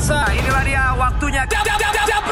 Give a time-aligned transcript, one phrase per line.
[0.00, 1.42] pemirsa, inilah dia waktunya.
[1.44, 2.24] Jab, jab, jab, jab,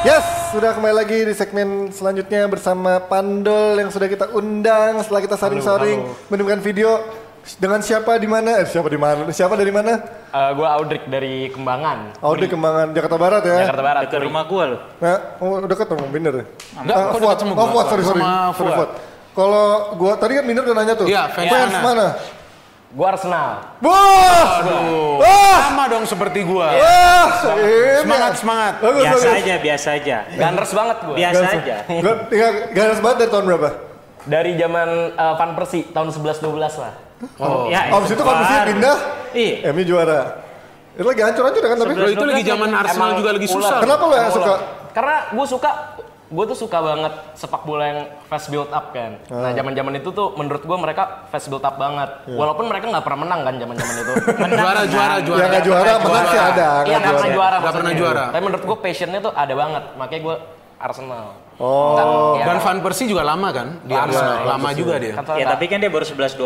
[0.00, 5.36] Yes, sudah kembali lagi di segmen selanjutnya bersama Pandol yang sudah kita undang setelah kita
[5.38, 7.04] saring-saring menemukan video
[7.60, 8.64] dengan siapa di mana?
[8.64, 9.30] Eh, siapa di mana?
[9.30, 10.00] Siapa dari mana?
[10.32, 12.18] Eh, gue Audrik dari Kembangan.
[12.18, 13.68] Audi Kembangan Jakarta Barat ya.
[13.68, 14.00] Jakarta Barat.
[14.08, 14.80] Dekat rumah gua loh.
[14.98, 16.44] Nah, oh udah ketemu Binder ya?
[16.80, 17.20] Enggak, kok Fuad.
[17.22, 17.66] dekat sama Oh, gua?
[17.70, 18.22] Fuad, sorry, sorry.
[18.24, 18.90] Sama Sorry, Fuad.
[19.30, 21.06] Kalau gua tadi kan Binder udah nanya tuh.
[21.06, 21.80] Iya, fans fans mana?
[21.82, 22.06] mana?
[22.90, 23.50] Gue Arsenal.
[23.78, 24.66] Wah!
[25.22, 25.58] Wah!
[25.62, 26.74] Sama dong seperti gua.
[26.74, 27.26] Wah!
[27.54, 28.02] Ini.
[28.02, 28.72] Semangat, semangat.
[28.82, 29.38] Bagus, Biasa bagus.
[29.38, 30.16] aja, biasa aja.
[30.26, 31.14] Gunners banget gue.
[31.14, 31.76] Biasa Ganas- aja.
[31.86, 33.68] Gua tinggal ganas banget dari tahun berapa?
[34.20, 36.92] Dari zaman eh, Van Persie tahun 11-12 lah.
[37.38, 37.70] Oh.
[37.70, 38.68] Ya, Abis itu kan mesti baru.
[38.74, 38.96] pindah.
[39.30, 39.56] Iya.
[39.70, 40.20] MU juara.
[40.90, 41.92] Itu lagi hancur-hancur kan tapi.
[41.94, 43.78] Loh, itu lagi zaman Arsenal Emang juga lagi susah.
[43.78, 44.54] Kenapa lo suka?
[44.90, 45.70] Karena gue suka,
[46.30, 49.18] gue tuh suka banget sepak bola yang fast build up kan.
[49.26, 49.50] Ah.
[49.50, 52.06] Nah zaman-zaman itu tuh menurut gue mereka fast build up banget.
[52.30, 52.38] Iya.
[52.38, 54.12] Walaupun mereka nggak pernah menang kan zaman-zaman itu.
[54.60, 55.40] Juara, juara, juara.
[55.42, 56.68] Yang nggak juara, menang sih ada.
[56.86, 57.34] Iya nggak pernah juara.
[57.34, 57.56] juara.
[57.58, 58.24] Nggak pernah juara.
[58.30, 59.84] Tapi menurut gue passionnya tuh ada banget.
[59.98, 60.36] Makanya gue
[60.80, 61.26] Arsenal.
[61.60, 61.92] Oh.
[61.92, 62.06] Kan,
[62.40, 64.32] ya, Dan Van Persie juga lama kan di Lama, Arsenal.
[64.32, 65.14] Van Lama juga dia.
[65.36, 66.40] Ya tapi kan dia baru 11-12.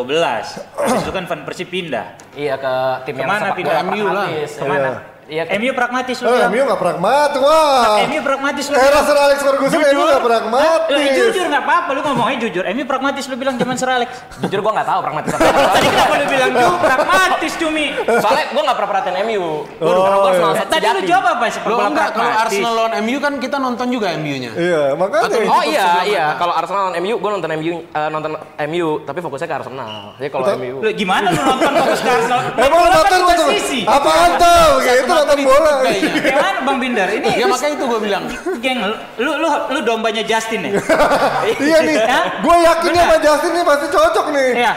[0.75, 2.19] Habis itu kan Van Persie pindah.
[2.35, 2.73] Iya ke
[3.07, 3.75] tim yang Ke mana sepak pindah?
[3.79, 4.27] bola MU lah.
[4.27, 4.51] pragmatis.
[4.59, 4.91] Ke mana?
[5.25, 6.45] Iya ke MU pragmatis lu Eh.
[6.47, 7.97] MU nggak pragmat, wah.
[8.05, 9.01] MU pragmatis lu Era.
[9.01, 11.13] Sir Alex Ferguson MU nggak Lah, pragmatis.
[11.15, 12.63] jujur nggak apa-apa, lu ngomongnya jujur.
[12.67, 14.11] MU pragmatis lu bilang zaman Sir Alex.
[14.39, 15.45] Jujur gue nggak tahu pragmatis apa.
[15.49, 17.87] Tadi kenapa lu bilang ju pragmatis cumi?
[18.15, 19.47] Soalnya gue nggak pernah perhatiin MU.
[19.65, 20.65] Gue Oh, Arsenal iya.
[20.67, 22.43] Tadi lu jawab apa Loh bola enggak, kalau pragmatis?
[22.45, 24.53] Arsenal lawan MU kan kita nonton juga MU-nya.
[24.55, 25.25] Iya, makanya.
[25.27, 26.25] Atau- Oh iya iya.
[26.27, 26.39] apa?
[26.39, 28.31] Kalau Arsenal lawan MU, gue nonton MU eh, nonton
[28.67, 29.91] MU, tapi fokusnya ke Arsenal.
[30.17, 30.47] Jadi kalau.
[30.55, 30.77] MU.
[30.79, 32.41] Lu gimana lu nonton fokus ke Arsenal?
[32.55, 33.81] Emang nonton sisi.
[33.87, 34.67] Apaan tuh?
[34.85, 35.73] Gitu nonton bola.
[35.81, 36.13] kayaknya.
[36.21, 37.09] Gimana Bang Binder?
[37.09, 38.25] Ini Ya makanya itu gue bilang.
[38.59, 38.79] geng
[39.19, 40.73] lu lu lu dombanya Justin ya?
[41.65, 41.97] Iya nih,
[42.41, 44.49] gue yakin sama Justin nih pasti cocok nih.
[44.59, 44.73] Iya.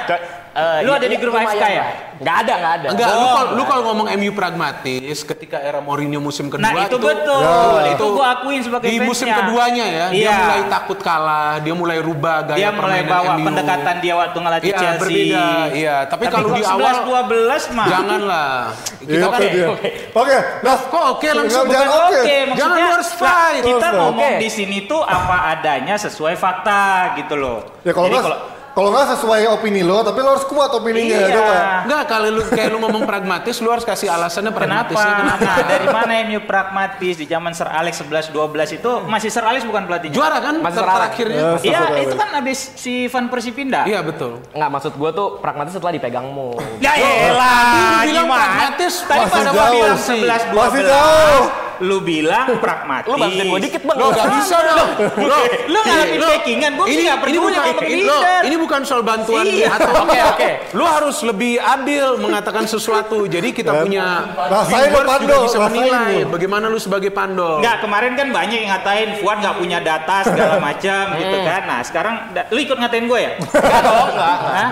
[0.58, 1.69] Eh, Lu iya, ada di iya, grup AFK ya?
[1.77, 1.89] lah.
[2.17, 2.88] Nggak ada nggak ada.
[2.89, 3.30] Enggak, lu Oh.
[3.30, 7.45] kalau lu kalau ngomong MU pragmatis ketika era Mourinho musim kedua Nah itu betul,
[7.78, 7.94] Ya.
[7.94, 10.34] itu gua akuin sebagai di musim keduanya ya, dia Iya.
[10.35, 13.46] mulai takut kalah, dia mulai rubah gaya dia mulai bawa MU.
[13.46, 14.97] pendekatan dia waktu ngelatih Iya, Chelsea.
[14.97, 15.46] berbeda.
[15.72, 17.88] Iya, tapi kalau di awal 11 12 mah.
[17.88, 18.51] janganlah.
[18.97, 19.67] Iya, Kita kan itu dia.
[20.12, 22.17] Oke, nah, kok oke langsung Jangan bukan oke.
[22.17, 23.62] Oke, maksudnya Jangan lu harus fight.
[23.63, 24.41] kita ngomong oke.
[24.41, 26.84] di sini tuh apa adanya sesuai fakta
[27.16, 27.62] gitu loh.
[27.85, 31.34] Ya kalau Jadi kalau nggak sesuai opini lo, tapi lo harus kuat opininya, Iya.
[31.34, 31.56] coba.
[31.82, 34.62] Enggak, kalau lu kayak lu ngomong pragmatis, lu harus kasih alasannya Kenapa?
[34.86, 35.42] pragmatisnya kenapa.
[35.42, 39.66] Nah, dari mana MU pragmatis di zaman Sir Alex 11 12 itu masih Sir Alex
[39.66, 40.14] bukan pelatihnya.
[40.14, 41.42] Juara kan Masih ter- terakhirnya.
[41.42, 43.84] Ya, Iya, Sir itu kan habis si Van Persie pindah.
[43.84, 44.46] Iya, betul.
[44.52, 46.50] Nggak maksud gue tuh pragmatis setelah dipegangmu.
[46.78, 48.38] Ya elah, Lu bilang gimana?
[48.38, 50.22] pragmatis, Tadi pada gua bilang sih.
[50.22, 50.54] 11 12.
[50.54, 51.46] Masih jauh.
[51.80, 53.06] Lu bilang pragmatis.
[53.06, 53.96] Lu bantuin gue dikit bang.
[53.96, 54.90] Lo gak bisa dong.
[55.22, 58.10] Lo, Lu ngalamin packingan, gua sih ini, peduli bukan, sama ini, leader.
[58.10, 59.68] lo, ini bukan soal bantuan Iya.
[59.74, 60.50] atau Oke, oke.
[60.74, 63.26] Lu harus lebih adil mengatakan sesuatu.
[63.26, 64.06] Jadi kita Dan punya
[64.38, 67.60] rasain lo, viewers Pando, juga bisa menilai bagaimana lu sebagai pandol.
[67.60, 71.62] Enggak, kemarin kan banyak yang ngatain Fuad nggak punya data segala macam gitu kan.
[71.64, 72.16] Nah, sekarang
[72.50, 73.32] lu ikut ngatain gue ya?
[73.68, 74.09] Nggak dong?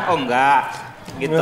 [0.06, 0.60] Oh enggak.
[1.16, 1.42] Gitu.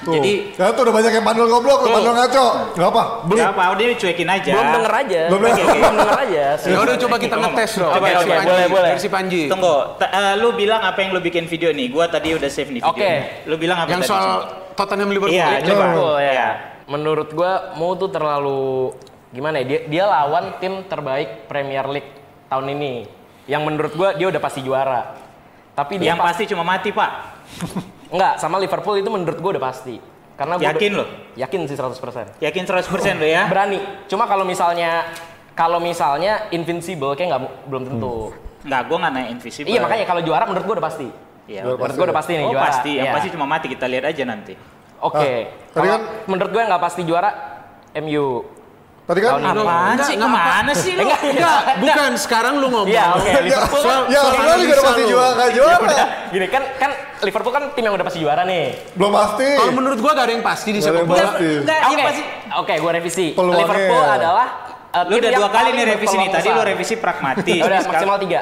[0.00, 0.16] Tuh.
[0.16, 2.46] Jadi- ya tuh udah banyak yang pandol goblok, pandol ngaco.
[2.72, 3.02] Enggak apa.
[3.22, 4.52] Enggak apa, dia cuekin aja.
[4.56, 5.20] Belum denger aja.
[5.28, 5.64] Belum denger.
[5.68, 6.44] Belum denger aja.
[6.56, 7.92] Ya udah coba kita ngetes dong.
[7.92, 8.32] Coba, coba.
[8.32, 8.90] Panji, Boleh, boleh.
[8.90, 9.42] Versi Panji.
[9.46, 11.86] Tunggu, T- eh, lu bilang apa yang lu bikin video nih?
[11.86, 12.90] Gua tadi udah save nih video.
[12.90, 13.12] Oke.
[13.44, 14.10] Lu bilang apa Yang tadi?
[14.10, 14.28] soal
[14.72, 15.36] Tottenham Liverpool.
[15.36, 15.58] Iya, ya?
[15.62, 15.68] coba.
[15.68, 16.32] Liverpool, ya.
[16.32, 16.48] Iya.
[16.86, 18.96] Menurut gue Mo tuh terlalu
[19.30, 19.64] gimana ya?
[19.64, 22.10] Dia dia lawan tim terbaik Premier League
[22.48, 23.04] tahun ini.
[23.44, 25.12] Yang menurut gue dia udah pasti juara.
[25.70, 27.10] Tapi dia Yang pa- pasti cuma mati, Pak.
[28.10, 29.96] enggak sama Liverpool itu menurut gue udah pasti.
[30.34, 31.04] Karena gua Yakin lo?
[31.36, 32.40] Yakin sih 100%.
[32.40, 33.44] Yakin 100% lo ya?
[33.44, 33.78] Berani.
[34.06, 35.04] Cuma kalau misalnya
[35.52, 38.32] kalau misalnya invincible kayak nggak belum tentu.
[38.60, 39.68] Enggak, gua nggak nanya invisible.
[39.68, 41.08] Iya makanya kalau juara menurut gue udah pasti.
[41.44, 41.62] Iya.
[41.66, 42.66] Menurut gue udah pasti nih Oh, juara.
[42.66, 42.90] pasti.
[42.94, 43.14] Yang Iya.
[43.14, 43.66] pasti cuma mati.
[43.68, 44.54] Kita lihat aja nanti.
[44.98, 45.16] Oke.
[45.20, 47.30] Ah, tadi Kalau kan- menurut gue nggak pasti juara
[47.94, 48.26] MU.
[49.04, 49.30] Tadi kan.
[49.36, 49.56] Apaan
[49.92, 50.14] enggak, sih?
[50.16, 51.00] enggak Ke mana sih lu?
[51.04, 52.10] Enggak, Enggak, bukan.
[52.16, 52.88] Sekarang lu ngomong.
[52.88, 53.28] Iya, oke.
[53.34, 55.36] ya, Liverpool kan ya Arsenal juga udah pasti Bisa juara lo.
[55.36, 55.98] nggak juara.
[56.30, 56.90] Gini kan kan
[57.20, 58.94] Liverpool kan tim yang udah pasti juara nih.
[58.96, 59.48] Belum pasti.
[59.56, 61.36] Kalau menurut gua gak ada yang pasti di sepak bola.
[61.36, 62.04] Oke,
[62.56, 63.26] oke, gue revisi.
[63.36, 63.64] Peluangnya.
[63.64, 64.46] Liverpool adalah
[64.90, 66.28] uh, Lu udah dua kali nih revisi nih.
[66.32, 67.44] Tadi lu revisi pragmatis.
[67.46, 68.40] Ya udah maksimal tiga.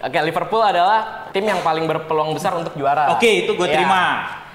[0.00, 3.12] Oke, Liverpool adalah tim yang paling berpeluang besar untuk juara.
[3.12, 3.74] Oke, itu gue Iya.
[3.84, 4.04] terima.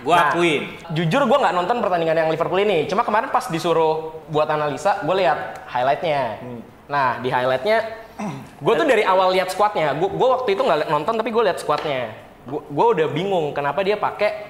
[0.01, 0.61] Gue Nah, akuin.
[0.89, 2.89] Jujur gue nggak nonton pertandingan yang Liverpool ini.
[2.89, 6.41] Cuma kemarin pas disuruh buat analisa, gue lihat highlightnya.
[6.89, 7.77] Nah di highlightnya,
[8.57, 9.93] gue tuh dari awal lihat squadnya.
[9.93, 12.24] Gue waktu itu nggak nonton tapi gue lihat squadnya.
[12.45, 14.45] Gue udah bingung kenapa dia pakai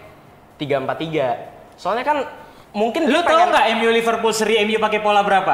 [0.59, 1.80] 3-4-3.
[1.80, 2.18] Soalnya kan
[2.71, 5.53] mungkin Lu tau nggak MU Liverpool seri MU pakai pola berapa?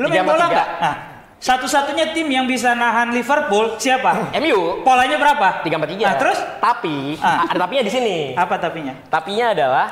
[0.00, 0.68] Lu main bola nggak?
[0.80, 0.96] Nah,
[1.44, 4.32] Satu-satunya tim yang bisa nahan Liverpool siapa?
[4.32, 5.60] MU Polanya berapa?
[5.60, 6.08] 343.
[6.08, 7.44] Nah, terus Tapi Ah.
[7.44, 8.16] ada tapinya di sini.
[8.32, 8.96] apa tapinya?
[9.12, 9.86] Tapinya adalah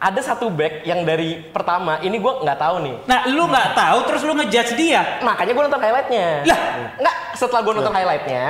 [0.00, 2.96] ada satu back yang dari pertama ini gue nggak tahu nih.
[3.06, 5.22] Nah, lu nggak tahu terus lu ngejudge dia.
[5.22, 6.26] Makanya gue nonton highlightnya.
[6.42, 6.60] Lah.
[6.98, 8.44] nggak setelah gue nonton highlightnya,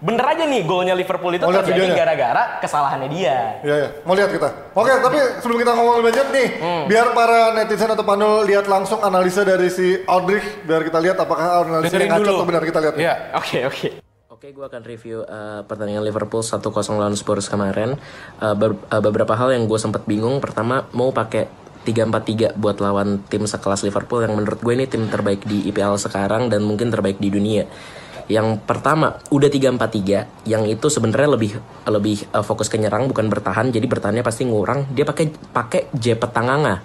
[0.00, 3.60] bener aja nih golnya Liverpool itu Mau terjadi gara-gara kesalahannya dia.
[3.60, 3.88] Iya, iya.
[4.02, 4.48] Mau lihat kita.
[4.72, 6.84] Oke, tapi sebelum kita ngomong lebih lanjut nih, Hmm.
[6.88, 11.68] biar para netizen atau panel lihat langsung analisa dari si Aldrich, biar kita lihat apakah
[11.68, 12.94] analisa yang ngaco atau benar kita lihat.
[12.96, 13.14] Iya.
[13.36, 13.88] Oke oke.
[14.30, 16.64] Oke, gue akan review uh, pertandingan Liverpool 1-0
[16.96, 18.00] lawan Spurs kemarin.
[18.40, 20.40] Uh, ber- uh, beberapa hal yang gue sempat bingung.
[20.40, 21.44] Pertama, mau pakai
[21.84, 26.48] 3-4-3 buat lawan tim sekelas Liverpool yang menurut gue ini tim terbaik di IPL sekarang
[26.48, 27.68] dan mungkin terbaik di dunia.
[28.30, 31.58] Yang pertama, udah 3-4-3 yang itu sebenarnya lebih
[31.90, 33.74] lebih uh, fokus ke nyerang bukan bertahan.
[33.74, 34.86] Jadi bertahannya pasti ngurang.
[34.94, 36.78] Dia pakai pakai Jepet Tanganga.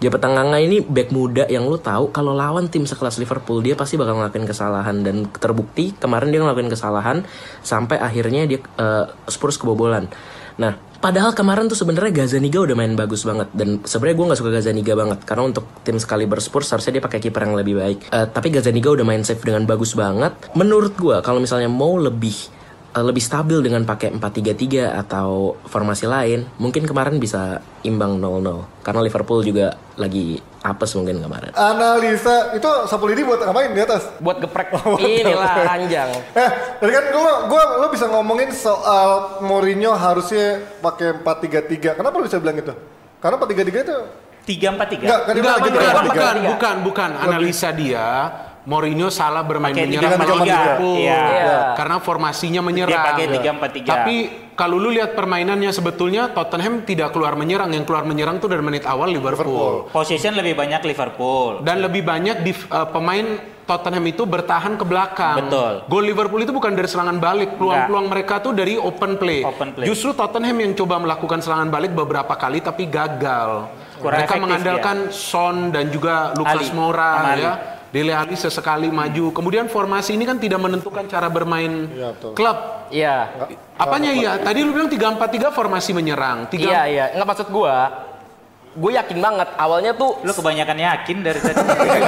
[0.00, 4.00] Jepet Tanganga ini back muda yang lu tahu kalau lawan tim sekelas Liverpool dia pasti
[4.00, 7.20] bakal ngelakuin kesalahan dan terbukti kemarin dia ngelakuin kesalahan
[7.60, 10.08] sampai akhirnya dia eh, Spurs kebobolan.
[10.58, 14.50] Nah, padahal kemarin tuh sebenarnya Gazaniga udah main bagus banget dan sebenarnya gue nggak suka
[14.50, 17.98] Gazaniga banget karena untuk tim sekali Spurs harusnya dia pakai kiper yang lebih baik.
[18.10, 20.32] Eh, tapi Gazaniga udah main safe dengan bagus banget.
[20.58, 22.59] Menurut gue kalau misalnya mau lebih
[22.90, 28.82] eh, lebih stabil dengan pakai 4-3-3 atau formasi lain, mungkin kemarin bisa imbang 0-0.
[28.82, 31.50] Karena Liverpool juga lagi apes mungkin kemarin.
[31.54, 34.12] Analisa itu sapu lidi buat ngapain di atas?
[34.20, 36.10] Buat geprek inilah ranjang.
[36.36, 41.96] Eh, tadi kan gua, gua lo bisa ngomongin soal Mourinho harusnya pakai 4-3-3.
[41.96, 42.74] Kenapa lo bisa bilang itu?
[43.20, 43.96] Karena 4-3-3 itu
[44.40, 45.04] 3-4-3.
[45.04, 46.52] enggak, kan dia Enggak, bilang bukan, gitu, bukan, 4-3-3.
[46.52, 47.10] bukan, bukan.
[47.14, 48.06] Analisa dia,
[48.70, 50.46] Mourinho salah bermain Pakai menyerang tiga melawan.
[50.46, 50.96] Liverpool.
[51.02, 51.22] Iya.
[51.26, 51.58] Iya.
[51.74, 52.94] Karena formasinya menyerang.
[52.94, 53.90] Dia pakai tiga empat tiga.
[53.90, 54.16] Tapi
[54.54, 57.74] kalau lu lihat permainannya sebetulnya Tottenham tidak keluar menyerang.
[57.74, 59.90] Yang keluar menyerang tuh dari menit awal Liverpool.
[59.90, 61.66] Possession lebih banyak Liverpool.
[61.66, 65.46] Dan lebih banyak di uh, pemain Tottenham itu bertahan ke belakang.
[65.46, 65.72] Betul.
[65.90, 67.58] Gol Liverpool itu bukan dari serangan balik.
[67.58, 69.42] Peluang-peluang mereka tuh dari open play.
[69.42, 69.86] Open play.
[69.90, 73.66] Justru Tottenham yang coba melakukan serangan balik beberapa kali tapi gagal.
[73.98, 76.70] Kurang mereka mengandalkan Son dan juga Lucas Ali.
[76.70, 77.79] Moura ya.
[77.90, 79.30] Dele Alli sesekali maju.
[79.30, 82.32] Kemudian formasi ini kan tidak menentukan cara bermain Iya, betul.
[82.32, 82.58] klub.
[82.88, 83.16] Iya.
[83.74, 84.32] Apanya iya?
[84.36, 86.46] Tadi lu bilang 3-4-3 formasi menyerang.
[86.46, 87.04] Tiga Iya iya.
[87.12, 88.06] Nggak maksud gua.
[88.70, 91.58] Gue yakin banget awalnya tuh Lu kebanyakan yakin dari tadi.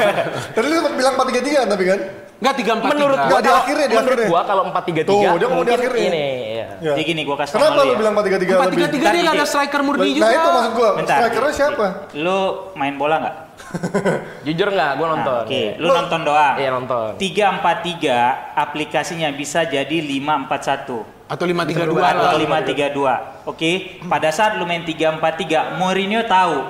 [0.55, 1.99] Tadi lu sempat bilang 4-3-3 tapi kan?
[2.39, 2.87] Enggak 3-4-3.
[2.89, 4.31] menurut gua di akhirnya, di menurut akhirnya.
[4.31, 6.03] gua kalau 4-3-3 Tuh, dia ngomong di mungkin akhirnya.
[6.05, 6.67] ini ya.
[6.79, 6.93] Ya.
[6.95, 7.99] Jadi gini gua kasih tau Kenapa lu lu ya.
[7.99, 8.47] bilang 4-3-3 lebih?
[8.47, 10.31] 4-3-3 dia Bentar, nggak ada striker murni Nah juga.
[10.31, 11.87] itu maksud gua, strikernya siapa?
[12.17, 12.39] Lu
[12.73, 13.35] main bola nggak?
[14.47, 15.43] Jujur nggak, gua nonton.
[15.43, 16.55] Nah, Oke, lu nonton doang.
[16.59, 17.11] Iya nonton.
[17.17, 22.61] 343 aplikasinya bisa jadi 541 Atau 5-3-2 atau lah.
[22.61, 23.49] 532.
[23.49, 23.71] Oke,
[24.05, 26.69] pada saat lu main 343, Mourinho tahu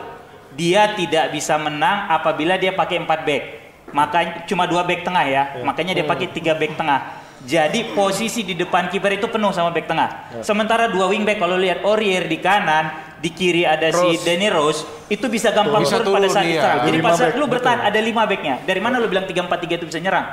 [0.55, 3.45] dia tidak bisa menang apabila dia pakai 4 back.
[3.93, 5.43] Makanya cuma dua back tengah ya.
[5.61, 7.21] Makanya dia pakai tiga back tengah.
[7.43, 10.09] Jadi posisi di depan kiper itu penuh sama back tengah.
[10.41, 14.23] Sementara dua wing back kalau lihat Aurier di kanan, di kiri ada si Rose.
[14.27, 16.59] Danny Rose, itu bisa gampang Bisa turun pada saat iya.
[16.59, 16.79] diserang.
[16.91, 17.91] Jadi lima pada saat back, lu bertahan betul.
[17.95, 18.55] ada lima backnya.
[18.67, 20.27] Dari mana lu bilang 3-4-3 itu bisa nyerang?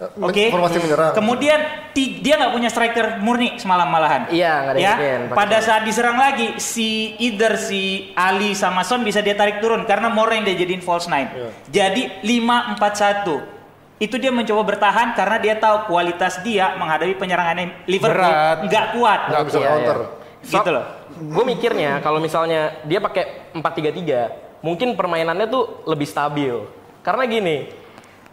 [0.00, 0.48] Oke.
[0.48, 1.12] Formasi menyerang.
[1.12, 1.60] Kemudian
[1.92, 4.32] dia nggak punya striker murni semalam malahan.
[4.32, 4.84] Iya, nggak ada ya.
[4.88, 9.36] yang bikin, pakai Pada saat diserang lagi si either si Ali sama Son bisa dia
[9.36, 11.28] tarik turun karena Moura yang dia jadiin false nine.
[11.28, 11.50] Iya.
[11.68, 13.60] Jadi 5-4-1.
[14.00, 18.32] Itu dia mencoba bertahan karena dia tahu kualitas dia menghadapi penyerangan Liverpool
[18.64, 19.20] nggak kuat.
[19.28, 19.98] Nggak bisa Iya, counter.
[20.40, 20.99] Gitu loh.
[21.20, 26.64] Gue mikirnya kalau misalnya dia pakai 4-3-3, mungkin permainannya tuh lebih stabil.
[27.04, 27.68] Karena gini,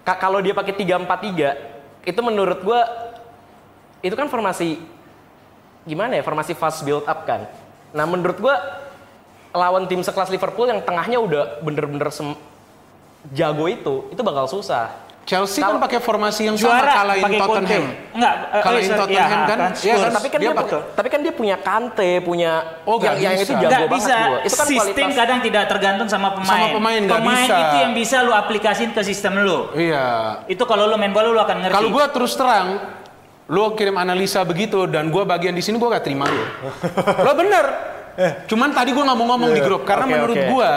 [0.08, 2.82] ka- kalau dia pakai 3-4-3, itu menurut gue
[4.08, 4.80] itu kan formasi
[5.84, 6.24] gimana ya?
[6.24, 7.44] Formasi fast build up kan.
[7.92, 8.56] Nah, menurut gue
[9.52, 12.08] lawan tim sekelas Liverpool yang tengahnya udah bener-bener
[13.36, 15.07] jago itu, itu bakal susah.
[15.28, 17.84] Chelsea Kalau- kan pakai formasi yang sama Juara kalahin pakai Tottenham.
[17.84, 18.16] Conte.
[18.16, 19.44] Enggak, eh, Kalahin eh, sorry, Tottenham iya, kan?
[19.44, 20.12] kan, Iya kan?
[20.16, 22.52] Tapi kan dia dia, pakai tapi kan dia punya Kante, punya
[22.88, 23.60] Oh, yang, yang itu bisa.
[23.60, 24.16] jago banget bisa.
[24.16, 24.38] gua.
[24.40, 25.20] Itu kan sistem kualitas.
[25.20, 26.48] kadang tidak tergantung sama pemain.
[26.48, 27.56] Sama pemain, nggak bisa.
[27.60, 29.68] itu yang bisa lu aplikasiin ke sistem lu.
[29.76, 30.06] Iya.
[30.48, 31.76] Itu kalau lu main bola lu akan ngerti.
[31.76, 32.68] Kalau gua terus terang,
[33.46, 36.40] lu kirim analisa begitu dan gua bagian di sini gua gak terima lu.
[37.28, 37.66] lo bener.
[38.48, 40.48] Cuman tadi gua nggak mau ngomong di grup karena Oke, menurut oke.
[40.50, 40.72] gua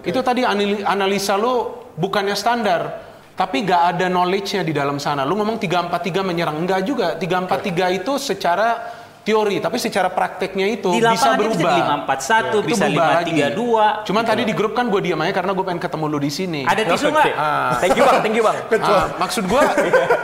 [0.00, 3.02] itu tadi anali- analisa lu bukannya standar.
[3.36, 5.20] Tapi gak ada knowledge-nya di dalam sana.
[5.28, 6.56] Lu ngomong 3-4-3 menyerang.
[6.56, 7.20] Enggak juga.
[7.20, 8.80] 3-4-3 itu secara
[9.20, 9.60] teori.
[9.60, 11.76] Tapi secara prakteknya itu di bisa lapangan itu bisa berubah.
[11.76, 13.32] 541, Itu bisa berubah lagi.
[13.36, 14.06] 532.
[14.08, 16.60] Cuman tadi di grup kan gue diam aja karena gue pengen ketemu lu di sini.
[16.64, 17.26] Ada tisu nggak?
[17.36, 17.76] Ah.
[17.76, 18.56] Thank you bang, thank you bang.
[18.80, 19.62] Ah, maksud gua,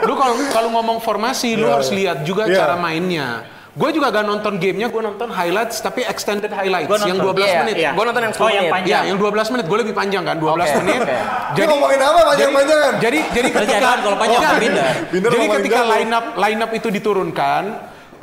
[0.07, 2.63] lu kalau kalau ngomong formasi, lu harus lihat juga Iya.
[2.63, 3.43] cara mainnya.
[3.73, 7.33] Gue juga gak nonton gamenya, gue nonton highlights tapi extended highlights Gua yang nonton.
[7.33, 7.75] 12 Iya, menit.
[7.75, 7.89] iya.
[7.97, 8.73] Gua nonton yang 10 Oh, yang menit.
[8.77, 9.01] panjang.
[9.01, 11.01] Ya, yang 12 menit, gue lebih panjang kan, 12 Oke, menit.
[11.01, 11.15] oke.
[11.53, 12.93] Jadi ngomongin apa panjang-panjangan?
[13.01, 14.61] Jadi jadi Kerjaan, ketika kalau panjang Enggak.
[14.61, 14.91] pindah.
[15.09, 17.63] Jadi ketika line up line up itu diturunkan,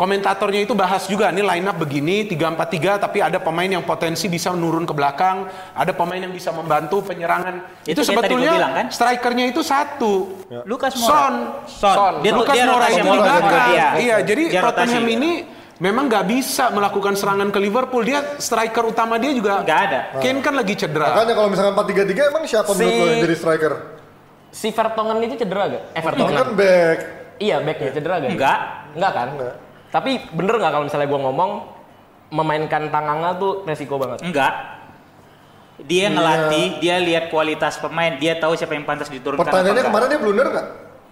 [0.01, 4.49] komentatornya itu bahas juga nih line up begini 343 tapi ada pemain yang potensi bisa
[4.49, 5.45] menurun ke belakang,
[5.77, 7.85] ada pemain yang bisa membantu penyerangan.
[7.85, 8.87] Itu, Itu sebetulnya bilang kan?
[8.89, 10.41] strikernya itu satu.
[10.65, 11.05] Lucas Son.
[11.05, 11.69] Mora.
[11.69, 11.97] Son.
[12.01, 12.15] Son.
[12.25, 13.33] Dia, Lucas dia Moura itu Moura di juga.
[13.45, 13.69] belakang.
[13.69, 13.89] Iya.
[14.01, 14.73] Iya, jadi Dia rotasi.
[14.89, 15.31] Tottenham ini
[15.77, 18.01] memang nggak bisa melakukan serangan ke Liverpool.
[18.01, 20.01] Dia striker utama dia juga Nggak ada.
[20.17, 21.13] Kane kan lagi cedera.
[21.13, 23.73] Makanya kalau misalkan 4-3-3 emang siapa Si- menurut lo yang jadi striker?
[24.51, 25.83] Si Vertonghen itu cedera gak?
[25.93, 26.37] Eh Vertonghen.
[26.41, 26.99] kan back.
[27.37, 28.31] Iya backnya cedera gak?
[28.33, 28.59] Enggak.
[28.97, 29.29] Enggak kan?
[29.37, 29.55] Enggak.
[29.91, 31.51] Tapi bener nggak kalau misalnya gue ngomong
[32.31, 34.23] memainkan Tanganga tuh resiko banget.
[34.23, 34.53] Enggak.
[35.81, 36.15] Dia Iya.
[36.15, 39.41] ngelatih, dia lihat kualitas pemain, dia tahu siapa yang pantas diturunkan.
[39.43, 40.67] Pertanyaannya kemarin dia blunder nggak?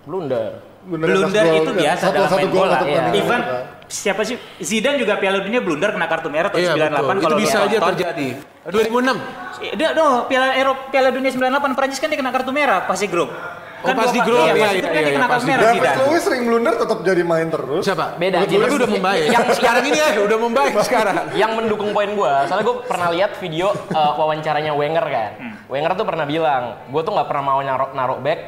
[0.04, 0.50] Blunder.
[0.88, 2.80] Blunder itu biasa satu, dalam satu main gol bola, iya.
[2.80, 3.16] pertandingan.
[3.18, 3.40] Even
[3.88, 7.08] siapa sih Zidane juga Piala Dunia blunder kena kartu merah tahun Iya 98 betul.
[7.18, 7.88] Itu kalau bisa dia aja nonton.
[7.97, 8.28] terjadi.
[8.68, 9.75] 2006.
[9.75, 13.08] Dia no, Piala Eropa Piala Dunia 98 Prancis kan dia kena kartu merah pas di
[13.08, 13.32] grup.
[13.78, 15.82] Oh, pas di grup, iya, iya, pas di iya, kan iya, pas di merah grup.
[15.87, 16.06] David.
[16.11, 17.82] Luiz sering blunder tetap jadi main terus.
[17.87, 18.06] Siapa?
[18.18, 18.37] Beda.
[18.42, 19.25] Tapi udah membaik.
[19.30, 21.16] Yang- sekarang ini ya udah membaik sekarang.
[21.35, 25.30] yang mendukung poin gue, soalnya gue pernah lihat video uh, wawancaranya Wenger kan.
[25.70, 28.40] Wenger tuh pernah bilang, gue tuh nggak pernah mau naruh naruh back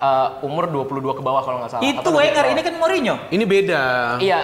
[0.00, 1.82] uh, umur 22 ke bawah kalau nggak salah.
[1.84, 3.16] Itu Wenger, ini kan Mourinho.
[3.28, 3.82] Ini beda.
[4.18, 4.40] Iya.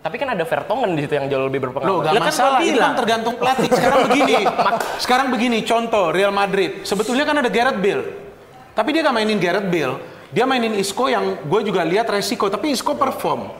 [0.00, 2.00] Tapi kan ada Vertonghen di situ yang jauh lebih Loh, berpengalaman.
[2.00, 2.58] gak Lah kan masalah.
[2.64, 3.68] Ini kan tergantung pelatih.
[3.68, 4.34] Sekarang begini.
[5.04, 6.88] Sekarang begini, contoh Real Madrid.
[6.88, 8.29] Sebetulnya kan ada Gareth Bale.
[8.72, 9.96] Tapi dia gak mainin Gareth Bale.
[10.30, 12.46] Dia mainin Isco yang gue juga lihat resiko.
[12.46, 13.50] Tapi Isco perform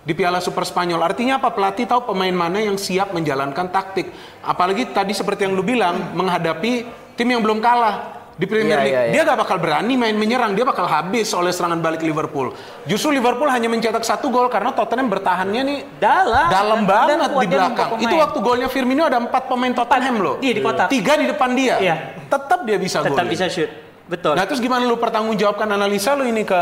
[0.00, 1.02] di Piala Super Spanyol.
[1.02, 1.50] Artinya apa?
[1.50, 4.08] Pelatih tahu pemain mana yang siap menjalankan taktik.
[4.40, 8.22] Apalagi tadi seperti yang lu bilang, menghadapi tim yang belum kalah.
[8.40, 9.12] Di Premier Iya, League, iya, iya.
[9.12, 12.56] dia gak bakal berani main menyerang, dia bakal habis oleh serangan balik Liverpool.
[12.88, 16.48] Justru Liverpool hanya mencetak satu gol karena Tottenham bertahannya nih Dalam.
[16.48, 18.00] dalam banget di belakang.
[18.00, 20.34] Itu waktu golnya Firmino ada empat pemain Tottenham loh.
[20.40, 20.88] Iya, di kotak.
[20.88, 21.76] Tiga di depan dia.
[21.84, 21.94] Iya.
[22.32, 23.28] Tetap dia bisa Tetap golin.
[23.28, 23.68] bisa shoot.
[24.10, 24.34] Betul.
[24.34, 26.58] Nah terus gimana lu pertanggungjawabkan analisa lu ini ke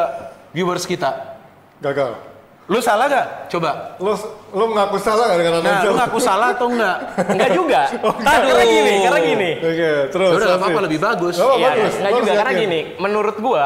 [0.53, 1.41] viewers kita?
[1.81, 2.21] Gagal.
[2.69, 3.27] Lu salah gak?
[3.49, 3.97] Coba.
[3.97, 4.13] Lu
[4.53, 5.87] lu mengaku salah nggak dengan Nah, analisa?
[5.89, 6.97] lu ngaku salah atau enggak?
[7.25, 7.81] Enggak juga.
[8.29, 9.51] karena gini, karena gini.
[9.57, 10.29] Oke, terus.
[10.29, 11.35] Ya udah gak apa-apa lebih bagus.
[11.41, 11.93] Oh, Iya, bagus.
[11.97, 13.65] enggak Bagus, juga karena gini, menurut gua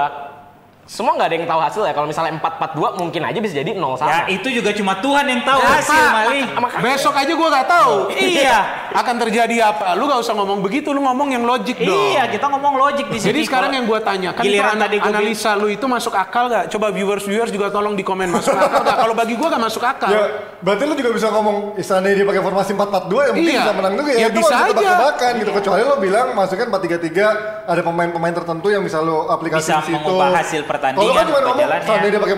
[0.83, 1.93] semua nggak ada yang tahu hasil ya.
[1.93, 4.11] Kalau misalnya 4-4-2 mungkin aja bisa jadi 0 sama.
[4.11, 6.05] Ya itu juga cuma Tuhan yang tahu Ya, hasil.
[6.11, 6.41] Mali.
[6.83, 7.95] Besok aja gua gak tahu.
[8.11, 8.59] Iya.
[9.01, 9.95] Akan terjadi apa?
[9.95, 11.97] Lu gak usah ngomong begitu, lu ngomong yang logik dong.
[12.13, 13.29] Iya, kita ngomong logik di sini.
[13.31, 16.13] Jadi sekarang yang gue tanya, kan itu giliran ana- tadi gua analisa lu itu masuk
[16.13, 16.69] akal gak?
[16.69, 18.99] Coba viewers-viewers juga tolong di komen masuk akal gak?
[18.99, 20.11] Kalau bagi gue gak masuk akal.
[20.11, 20.23] Ya,
[20.61, 22.83] berarti lu juga bisa ngomong istilahnya dia pakai formasi 4-4-2
[23.23, 23.63] ya mungkin Iya.
[23.63, 24.19] bisa menang juga ya.
[24.19, 24.67] Ya, itu bisa aja.
[24.69, 25.51] tebak-tebakan gitu.
[25.55, 27.25] Kecuali lo bilang masukkan 4-3-3
[27.65, 29.97] ada pemain-pemain tertentu yang bisa lo aplikasi Bisa di situ.
[29.97, 31.87] mengubah hasil pertandingan, Kalau kan cuma ngomong perjalanannya.
[31.87, 32.37] seandainya dia pakai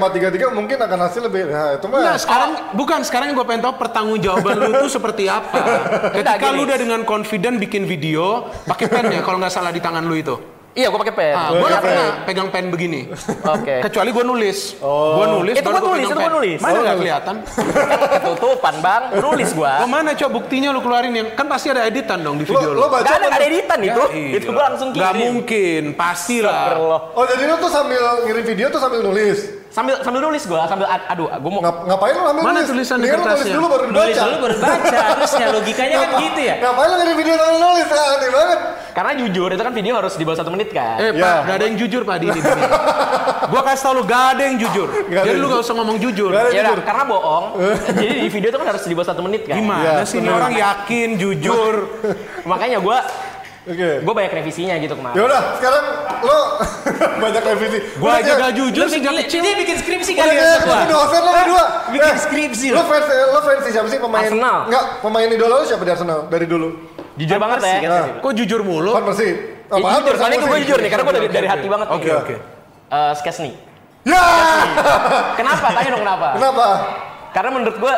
[0.52, 1.42] 4-3-3 mungkin akan hasil lebih.
[1.48, 1.98] Nah, itu mah.
[2.04, 5.60] Enggak, sekarang bukan sekarang yang gue pengen tahu pertanggungjawaban lu itu seperti apa.
[6.20, 10.04] Ketika lu udah dengan confident bikin video, pakai pen ya kalau nggak salah di tangan
[10.04, 10.53] lu itu.
[10.74, 11.32] Iya, gua pakai pen.
[11.32, 13.06] Ah, gue nggak pernah pegang pen begini.
[13.46, 13.78] Oke.
[13.86, 14.74] Kecuali gue nulis.
[14.82, 15.54] Gue nulis.
[15.54, 16.34] Itu gua nulis, itu gua pen.
[16.34, 16.58] nulis.
[16.58, 17.00] Mana Oh, nggak nulis.
[17.00, 17.34] kelihatan?
[18.14, 19.02] Ketutupan, Bang.
[19.16, 19.72] Nulis Oh gua.
[19.86, 22.80] mana coba buktinya lu keluarin yang kan pasti ada editan dong di video Lo, lo
[22.80, 22.92] lu.
[22.92, 24.02] baca Gak ada, gak ada editan itu.
[24.10, 24.34] iya.
[24.36, 25.18] Itu gua langsung Gak kirim.
[25.30, 26.50] mungkin, pastilah.
[26.52, 27.00] Astagfirullah.
[27.12, 29.38] Oh jadi lo tuh sambil ngirim video tuh sambil nulis.
[29.74, 32.70] Sambil sambil nulis gua, sambil ad- aduh, gua mau Ngap, ngapain lo ambil Mana nulis?
[32.70, 33.54] tulisan di lo nulis kertasnya?
[33.58, 34.22] dulu baru nulis dibaca.
[34.22, 34.98] dulu baru baca.
[35.10, 36.54] Terusnya logikanya kan gitu ya.
[36.62, 37.86] Ngapain lo ngirim video sambil nulis?
[37.90, 38.58] Ah, aneh banget.
[38.94, 40.96] karena jujur itu kan video harus di bawah satu menit kan.
[40.96, 41.22] Eh Ya.
[41.26, 42.40] Pak, gak ada yang jujur Pak di ini.
[43.50, 44.88] gua kasih tau lu, gak ada yang jujur.
[45.04, 46.30] Jadi lu gak usah ngomong jujur.
[46.30, 47.44] Gak ada Ya karena bohong.
[47.98, 49.58] jadi di video itu kan harus di bawah satu menit kan.
[49.58, 51.74] Gimana Ya, sih ini orang yakin, jujur.
[52.50, 53.02] Makanya gua
[53.64, 54.04] Oke.
[54.04, 55.16] gua banyak revisinya gitu kemarin.
[55.16, 55.84] Ya udah, sekarang
[56.20, 56.38] lo
[57.24, 57.78] banyak revisi.
[57.96, 59.40] Gua Udah, aja gak jujur sejak bikin, kecil.
[59.40, 60.76] dia bikin skripsi Udah, kali ya semua.
[60.76, 61.64] Lu dosen lo berdua.
[61.88, 62.82] Bikin Eh, skripsi Lo lo.
[62.84, 64.20] fans lo fans siapa sih pemain?
[64.22, 64.58] Arsenal.
[64.68, 66.68] Enggak, pemain idola lo siapa di Arsenal dari dulu?
[67.16, 67.76] Jujur banget ya.
[67.88, 68.90] Nah, Kok jujur mulu?
[68.92, 69.28] Kan Persi.
[69.64, 71.86] Ya, jujur, soalnya gue jujur nih, karena gue dari, dari hati banget.
[71.88, 72.34] Oke oke.
[72.90, 73.50] Eh, Skesni.
[74.04, 74.20] Ya.
[75.40, 75.66] Kenapa?
[75.72, 76.28] Tanya dong kenapa?
[76.36, 76.66] Kenapa?
[77.32, 77.94] Karena menurut gue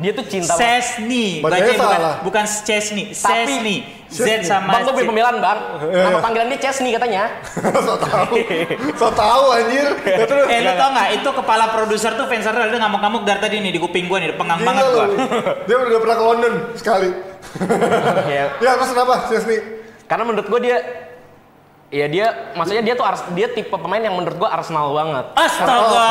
[0.00, 0.80] dia tuh cinta banget.
[0.80, 3.74] Sesni, Bacanya bukan bukan Tapi- Sesni.
[4.10, 5.10] Z sama Bang, gue beli C.
[5.14, 5.58] pembelaan bang.
[5.86, 7.30] Nama panggilan dia Chesney katanya.
[7.86, 8.34] so tahu.
[8.98, 9.86] So tahu anjir.
[10.02, 10.46] Terus.
[10.50, 13.70] Eh lu tau gak, itu kepala produser tuh fans Arsenal, dia ngamuk-ngamuk dari tadi nih
[13.70, 15.06] di kuping gua nih, pengang Gila banget gua.
[15.70, 17.10] Dia udah pernah ke London sekali.
[18.26, 19.14] Ya, Ya, terus kenapa?
[19.30, 19.58] Chesney.
[20.10, 20.76] Karena menurut gue dia
[21.90, 25.26] Iya dia, maksudnya dia tuh Ars- dia tipe pemain yang menurut gua Arsenal banget.
[25.34, 26.06] Astaga.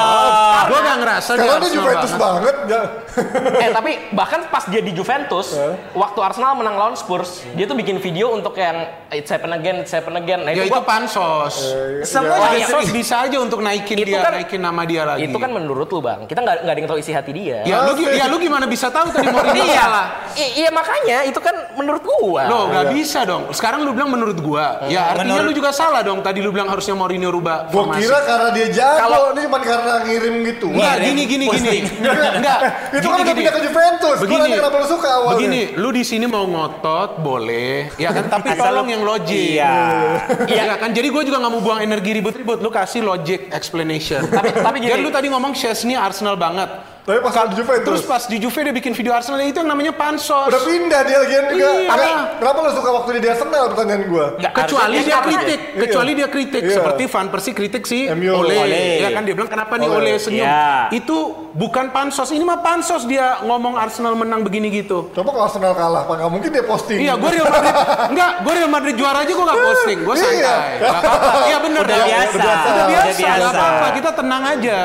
[0.67, 2.19] Gue gak ngerasa dia Arsenal Juventus banget.
[2.19, 2.55] banget.
[2.67, 2.81] ya.
[3.63, 5.55] eh tapi bahkan pas dia di Juventus,
[5.93, 8.75] waktu Arsenal menang lawan Spurs, dia tuh bikin video untuk yang
[9.09, 10.43] it's happen again, it's happen again.
[10.43, 11.55] Nah Ya itu, itu gua, pansos.
[12.03, 12.67] Semua Oh, juga iya.
[12.67, 15.23] Pansos bisa aja untuk naikin Itu dia, kan- naikin nama dia lagi.
[15.25, 17.63] itu kan menurut lu bang, kita nggak nggak ada yang tahu isi hati dia.
[17.63, 20.05] Ya lu, ya lu gimana bisa tahu tadi Mourinho iya, salah?
[20.35, 22.43] I- iya makanya itu kan menurut gua.
[22.45, 23.47] Loh, nggak bisa dong.
[23.51, 24.83] Sekarang lu bilang menurut gua.
[24.85, 26.19] Ya artinya Menurut- lu juga salah dong.
[26.19, 28.03] Tadi lu bilang harusnya Mourinho rubah Gua formasi.
[28.03, 30.67] kira karena dia jago, Kalau- ini cuma karena ngirim gitu.
[30.69, 31.77] Enggak, gini gini gini.
[31.99, 32.59] Enggak.
[32.97, 34.17] Itu kan udah pindah ke Juventus.
[34.17, 34.49] Gua Begini.
[34.55, 35.33] kenapa lu suka awalnya.
[35.35, 38.25] Begini, lu di sini mau ngotot boleh, ya kan?
[38.27, 39.55] Tapi Asal tolong yang logik.
[39.55, 39.77] Iya.
[40.49, 42.59] Iya kan, jadi gue juga nggak mau buang energi ribut-ribut.
[42.59, 44.25] Lu kasih logic explanation.
[44.25, 44.89] Tapi- tapi gini.
[44.89, 46.98] Dan lu tadi ngomong Chesney Arsenal banget.
[47.09, 47.87] Tapi pas di Juventus.
[47.89, 50.45] Terus pas di Juve dia bikin video Arsenal itu yang namanya pansos.
[50.45, 51.49] Udah pindah dia lagi juga.
[51.57, 51.89] Iya.
[51.89, 54.25] Tapi kenapa lu suka waktu dia di Arsenal pertanyaan gua?
[54.37, 55.79] Nggak, kecuali dia kritik, Iya.
[55.81, 56.75] kecuali dia kritik Iya.
[56.77, 57.99] seperti Van Persie kritik si.
[58.05, 58.53] Ole.
[58.53, 58.85] Ole.
[59.01, 59.97] Ya kan dia bilang kenapa nih Ole.
[60.05, 60.45] Ole senyum?
[60.45, 60.93] Iya.
[60.93, 61.17] Itu
[61.49, 65.09] bukan pansos, ini mah pansos dia ngomong Arsenal menang begini gitu.
[65.09, 66.97] Coba kalau Arsenal kalah, Pak, nggak mungkin dia posting.
[67.01, 67.73] Iya, gue Real Madrid.
[68.13, 69.97] Enggak, gue Real Madrid juara aja gue gak posting.
[70.05, 70.21] Gue Iya.
[70.21, 70.71] santai.
[70.77, 71.29] Gak apa-apa.
[71.41, 71.81] Iya bener.
[71.81, 72.05] Udah dah.
[72.05, 72.29] biasa.
[72.29, 72.67] Udah biasa.
[72.69, 73.17] Udah Udah biasa.
[73.17, 73.41] biasa.
[73.41, 73.85] Gak apa-apa.
[73.97, 74.77] Kita tenang aja.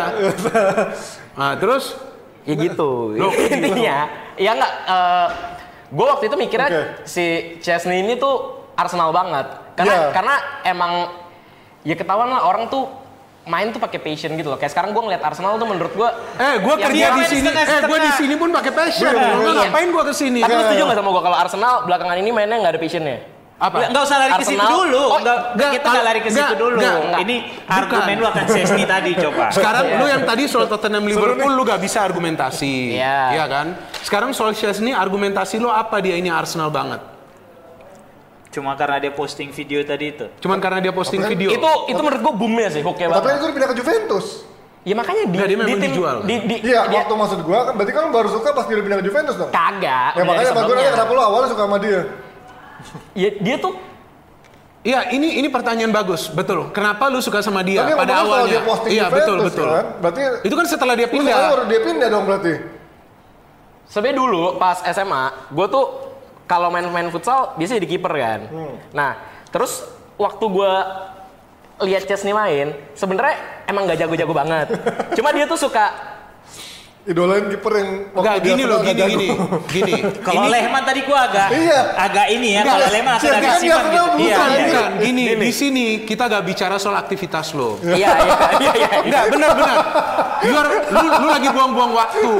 [1.35, 1.85] Nah, terus
[2.45, 3.17] Ya gitu.
[3.17, 3.99] Loh, Intinya,
[4.45, 4.73] ya nggak.
[5.87, 6.83] gue waktu itu mikirnya Oke.
[7.05, 7.25] si
[7.59, 8.35] Chesney ini tuh
[8.75, 9.47] Arsenal banget.
[9.75, 10.09] Karena Iya.
[10.11, 10.93] karena emang
[11.83, 12.89] ya ketahuan lah orang tuh
[13.45, 14.57] main tuh pakai passion gitu loh.
[14.57, 16.09] Kayak sekarang gue ngeliat Arsenal tuh menurut gue.
[16.37, 17.49] eh gue Ya, kerja di sini.
[17.49, 19.13] Eh gue di sini pun pakai passion.
[19.13, 19.69] Lu iya.
[19.69, 20.41] ngapain gue ke sini?
[20.41, 20.67] Tapi lu Iya.
[20.69, 23.19] setuju nggak sama gue kalau Arsenal belakangan ini mainnya nggak ada passionnya?
[23.55, 23.77] Apa?
[23.79, 25.03] Nggak, nggak usah lari ke situ dulu.
[25.05, 26.79] Oh, Nggak, nggak, kita nggak lari ke situ dulu.
[27.17, 27.71] Ini Bukan.
[27.71, 29.45] argumen lu akan Chesney tadi coba.
[29.49, 32.99] Sekarang lu yang tadi soal Tottenham Liverpool lu gak bisa argumentasi.
[32.99, 33.19] Iya.
[33.33, 33.67] Iya kan?
[34.03, 36.99] Sekarang soal Chesney argumentasi lu apa dia ini Arsenal banget?
[38.51, 40.27] Cuma karena dia posting video tadi itu.
[40.39, 41.31] Cuman karena dia posting Apa?
[41.31, 41.51] video.
[41.51, 44.27] Itu itu menurut gue boomnya sih, hooknya Tapi kan itu udah pindah ke Juventus.
[44.85, 46.17] Ya makanya di, Nggak, dia di tim dijual.
[46.23, 48.77] di, di, Iya, dia- waktu maksud gua kan berarti kan lu baru suka pas dia
[48.77, 49.49] pindah ke Juventus dong.
[49.49, 50.13] kagak.
[50.13, 50.77] Ya makanya gua sebelumnya.
[50.77, 52.01] nanya kenapa lu awalnya suka sama dia?
[53.15, 53.75] Ya, dia tuh
[54.85, 56.69] Iya, ini ini pertanyaan bagus, betul.
[56.69, 58.61] Kenapa lu suka sama dia dia pada awalnya?
[58.61, 59.69] dia posting iya, Juventus, betul, betul.
[59.73, 59.87] Kan?
[59.97, 61.37] Berarti Itu kan setelah dia pindah.
[61.57, 62.55] baru dia pindah dong berarti.
[63.89, 65.25] Sebenarnya dulu pas SMA,
[65.57, 65.85] gue tuh
[66.45, 68.41] kalau main-main futsal biasanya di kiper kan.
[68.53, 68.75] Hmm.
[68.93, 69.17] Nah,
[69.49, 69.89] terus
[70.21, 70.73] waktu gue
[71.89, 74.69] lihat Chesney main, sebenarnya emang gak jago-jago banget.
[75.17, 76.14] Cuma dia tuh suka
[77.05, 79.29] Idolain kiper yang Enggak, gini loh, gini, gini,
[79.77, 79.93] gini.
[80.19, 81.81] Kalau Ini- Lehman tadi gua agak Iya.
[81.95, 82.63] agak ini ya.
[82.65, 84.05] Kalau Lehman Iya, agak kan agak simpan gitu.
[84.17, 84.83] Iya, bukan, iya.
[85.05, 87.77] Gini, di sini kita gak bicara soal aktivitas lo.
[87.85, 88.89] iya iya iya iya.
[89.05, 89.77] Enggak, benar-benar.
[90.41, 92.33] You are- lu, lu lagi buang-buang waktu.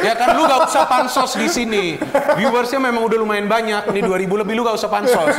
[0.00, 1.84] Ya kan, lu gak usah pansos di sini.
[2.32, 3.92] Viewersnya memang udah lumayan banyak.
[3.92, 5.36] Nih 2000 lebih, lu gak usah pansos.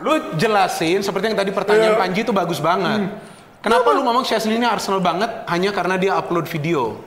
[0.00, 2.00] Lu jelasin, seperti yang tadi pertanyaan Iya.
[2.00, 3.16] Panji itu bagus banget.
[3.58, 7.00] Kenapa lu ngomong Chesney ini Arsenal banget hanya karena dia upload video?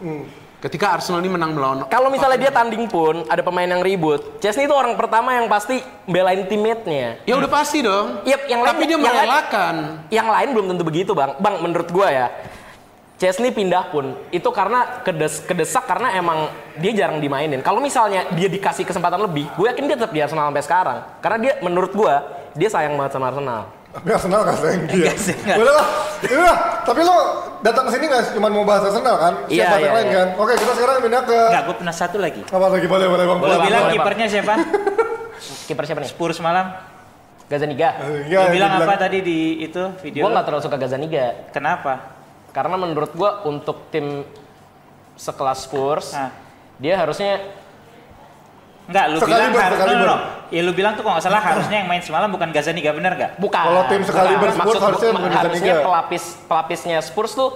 [0.62, 4.70] Ketika Arsenal ini menang melawan Kalau misalnya dia tanding pun ada pemain yang ribut, Chesney
[4.70, 7.26] itu orang pertama yang pasti belain teammate-nya.
[7.26, 8.22] Ya udah pasti dong.
[8.22, 9.76] Yep, yang lain- Tapi dia yang lain- merelakan.
[10.14, 11.34] Yang lain belum tentu begitu, Bang.
[11.42, 12.28] Bang, menurut gua ya,
[13.18, 17.66] Chesney pindah pun itu karena kedes kedesak karena emang dia jarang dimainin.
[17.66, 20.98] Kalau misalnya dia dikasih kesempatan lebih, gue yakin dia tetap di Arsenal sampai sekarang.
[21.26, 22.22] Karena dia menurut gua
[22.54, 23.81] dia sayang banget sama Arsenal.
[23.92, 25.04] Tapi Arsenal gak sayang dia.
[25.04, 25.58] Nggak sayang.
[25.60, 25.88] Udah lah,
[26.24, 26.58] udah.
[26.82, 27.16] Tapi lo
[27.60, 29.34] datang ke sini nggak cuma mau bahas Arsenal kan?
[29.46, 30.16] Iya, Siapa yang iya, lain iya.
[30.16, 30.28] kan?
[30.40, 32.42] Oke, kita sekarang pindah ke Enggak, gua pernah satu lagi.
[32.42, 32.88] apa lagi?
[32.88, 33.40] Boleh, boleh bang.
[33.40, 34.54] Boleh bilang boleh, kipernya siapa?
[35.68, 36.10] Kiper siapa nih?
[36.10, 36.66] Spurs malam.
[37.52, 37.90] Gazaniga.
[38.32, 40.24] Iya, Lu bilang apa tadi di itu video?
[40.24, 42.16] Gue nggak terlalu suka Gazaniga Kenapa?
[42.52, 44.28] karena menurut gua untuk tim
[45.16, 46.32] sekelas Spurs Nah.
[46.80, 47.40] dia harusnya
[48.88, 50.18] Enggak, lu Sekaliber, bilang harus no, no, no.
[50.52, 53.32] Ya lu bilang tuh kalau nggak salah harusnya yang main semalam bukan Gazaniga bener gak?
[53.40, 53.64] bukan.
[53.64, 54.42] Kalau tim sekali bukan.
[54.44, 55.86] berspurs Maksud harusnya bukan harusnya Gazaniga.
[55.88, 57.50] pelapis pelapisnya Spurs tuh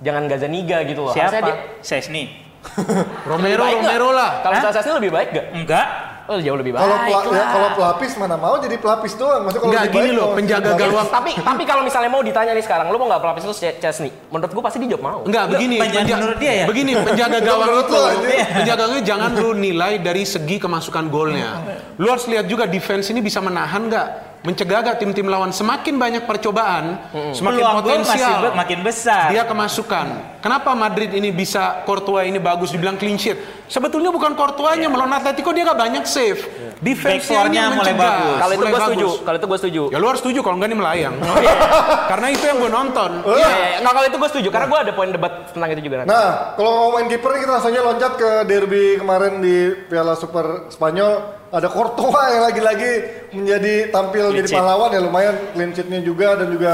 [0.00, 1.12] jangan Gazaniga gitu loh.
[1.12, 1.82] Harusnya dia Siapa?
[1.82, 2.24] Sesni.
[3.30, 3.62] Romero?
[3.66, 4.46] Romero lah.
[4.46, 5.46] Kalau Chesney lebih baik gak?
[5.58, 5.86] Enggak.
[6.26, 6.82] Oh jauh lebih baik.
[6.82, 9.42] Kalau pela- ya, kalau pelapis mana mau jadi pelapis doang.
[9.42, 11.06] Maksudnya kalau Nggak, lebih gini baik loh, penjaga gawang.
[11.08, 14.10] tapi tapi kalau misalnya mau ditanya nih sekarang, lu mau nggak pelapis itu Ch- Chesney?
[14.28, 15.20] Menurut gua pasti dia jawab mau.
[15.22, 15.76] Enggak, begini.
[15.78, 16.64] penjaga penja- menurut dia ya?
[16.66, 18.46] Begini, penjaga Itu gawang itu, lo, anjing.
[18.52, 21.50] penjaganya jangan lu nilai dari segi kemasukan golnya.
[21.94, 24.06] Lu harus lihat juga defense ini bisa menahan nggak,
[24.42, 25.50] mencegah gak tim-tim lawan.
[25.50, 26.98] Semakin banyak percobaan,
[27.32, 29.26] semakin Peluang masih potensial be- makin besar.
[29.28, 30.06] dia kemasukan.
[30.38, 33.55] Kenapa Madrid ini bisa Courtois ini bagus dibilang clean sheet?
[33.66, 36.38] Sebetulnya bukan Courtois-nya melawan Atletico dia gak banyak save.
[36.76, 38.04] Defense-nya Backcourtnya yang mulai mencegah.
[38.04, 38.36] bagus.
[38.36, 39.08] Kalau itu gue setuju.
[39.24, 39.82] Kalau itu gue setuju.
[39.88, 41.14] Ya lu harus setuju kalau enggak ini melayang.
[42.12, 43.10] Karena itu yang gue nonton.
[43.26, 43.78] Iya, iya, iya.
[43.80, 46.08] nggak kalau itu gue setuju karena gue ada poin debat tentang itu juga nanti.
[46.12, 49.56] Nah, kalau ngomongin kiper kita langsung aja loncat ke derby kemarin di
[49.88, 51.12] Piala Super Spanyol.
[51.48, 52.92] Ada Courtois yang lagi-lagi
[53.32, 54.58] menjadi tampil Clean jadi sheet.
[54.60, 56.72] pahlawan ya lumayan clean sheet-nya juga dan juga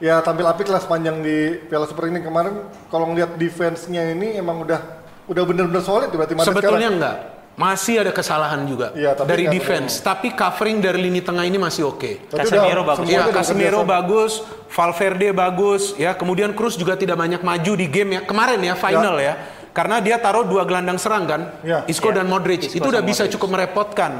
[0.00, 2.66] ya tampil apik lah sepanjang di Piala Super ini kemarin.
[2.90, 4.97] Kalau ngeliat defense-nya ini emang udah
[5.28, 6.96] udah bener-bener solid berarti Madrid Sebetulnya sekarang.
[6.96, 7.16] enggak.
[7.58, 12.30] Masih ada kesalahan juga tapi dari defense, tapi covering dari lini tengah ini masih oke.
[12.30, 13.02] Tapi Casemiro bagus.
[13.10, 14.32] Iya, udah Casemiro bagus,
[14.70, 16.14] Valverde bagus, ya.
[16.14, 19.34] Kemudian Cruz juga tidak banyak maju di game ya kemarin ya final ya.
[19.74, 21.82] Karena dia taruh dua gelandang serang kan, Ya.
[21.90, 22.62] Isco dan Modric.
[22.62, 23.34] Isco itu udah bisa Modric.
[23.34, 24.12] cukup merepotkan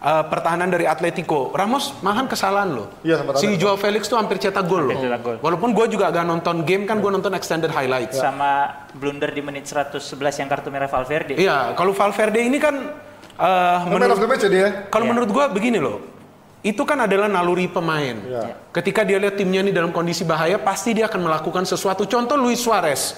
[0.00, 1.52] uh, pertahanan dari Atletico.
[1.52, 2.88] Ramos malahan kesalahan loh.
[3.04, 3.54] Iya, si.
[3.60, 4.96] Joao Felix tuh hampir cetak gol loh.
[4.96, 5.36] cetak gol.
[5.44, 8.16] Walaupun gue juga agak nonton game kan, gue nonton extended highlights.
[8.18, 10.00] Sama blunder di menit 111
[10.40, 11.36] yang kartu merah Valverde.
[11.36, 12.74] Iya, kalau Valverde ini kan
[13.40, 14.68] uh, match ya dia.
[14.88, 15.10] Kalau Iya.
[15.14, 16.00] menurut gua begini loh.
[16.60, 18.20] Itu kan adalah naluri pemain.
[18.20, 18.68] Iya.
[18.68, 22.04] Ketika dia lihat timnya ini dalam kondisi bahaya, pasti dia akan melakukan sesuatu.
[22.04, 23.16] Contoh Luis Suarez.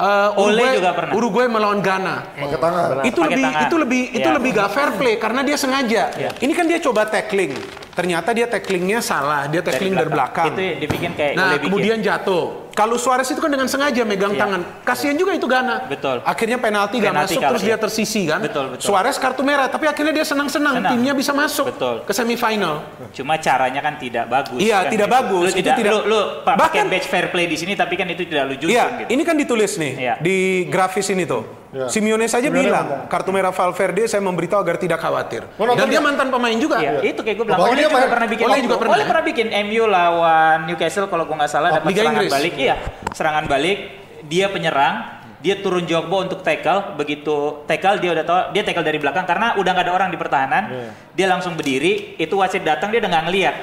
[0.00, 1.12] Uh, Ole Uruguay- juga pernah.
[1.12, 2.16] Uruguay melawan Ghana.
[2.32, 2.84] Pakai tangan.
[3.02, 3.62] Itu Pakai lebih tangan.
[3.62, 4.36] itu lebih itu Iya.
[4.40, 6.02] lebih gak fair play karena dia sengaja.
[6.34, 7.52] Ini kan dia coba tackling.
[7.90, 9.44] Ternyata dia tacklingnya salah.
[9.46, 10.54] Dia tackling dari belakang.
[10.54, 11.62] Itu dibikin kayak Nah, bikin.
[11.66, 12.70] kemudian jatuh.
[12.70, 14.40] Kalau Suarez itu kan dengan sengaja megang Iya.
[14.40, 14.60] tangan.
[14.82, 15.84] Kasihan juga itu Ghana.
[15.84, 16.22] Betul.
[16.22, 18.40] Akhirnya penalti gak masuk terus dia tersisi kan.
[18.40, 18.86] Betul, betul.
[18.86, 20.92] Suarez kartu merah, tapi akhirnya dia senang-senang Senang.
[20.94, 22.06] timnya bisa masuk Betul.
[22.06, 22.86] ke semifinal.
[23.12, 24.56] Cuma caranya kan tidak bagus.
[24.56, 25.18] Iya, kan tidak gitu.
[25.18, 25.50] bagus.
[25.50, 28.48] Lu Itu tidak, lu, lu Bahkan- badge fair play di sini, tapi kan itu tidak
[28.48, 29.10] lu justru Iya, gitu.
[29.12, 30.14] ini kan ditulis nih Iya.
[30.22, 30.36] di
[30.70, 31.59] grafis ini tuh.
[31.70, 31.86] Iya.
[31.86, 33.06] Simeone saja Simeone bilang ngomong.
[33.06, 35.46] kartu merah Valverde saya memberitahu agar tidak khawatir.
[35.54, 36.82] Nonton Dan dia mantan pemain juga.
[36.82, 37.60] Iya, itu kayak gue bilang.
[37.62, 38.44] Oleh dia juga pernah bikin.
[38.44, 38.92] Oleh juga pernah.
[38.98, 42.32] Oleh pernah bikin MU lawan Newcastle kalau gue nggak salah Oh, dapat serangan Inggris.
[42.32, 42.52] balik.
[42.58, 42.74] Iya,
[43.14, 43.78] serangan balik.
[44.26, 44.96] Dia penyerang.
[45.40, 46.98] Dia turun jogbo untuk tackle.
[46.98, 50.18] Begitu tackle dia udah tahu dia tackle dari belakang karena udah nggak ada orang di
[50.18, 50.62] pertahanan.
[50.68, 50.90] Iya.
[51.14, 52.18] Dia langsung berdiri.
[52.18, 53.56] Itu wasit datang dia udah nggak ngeliat.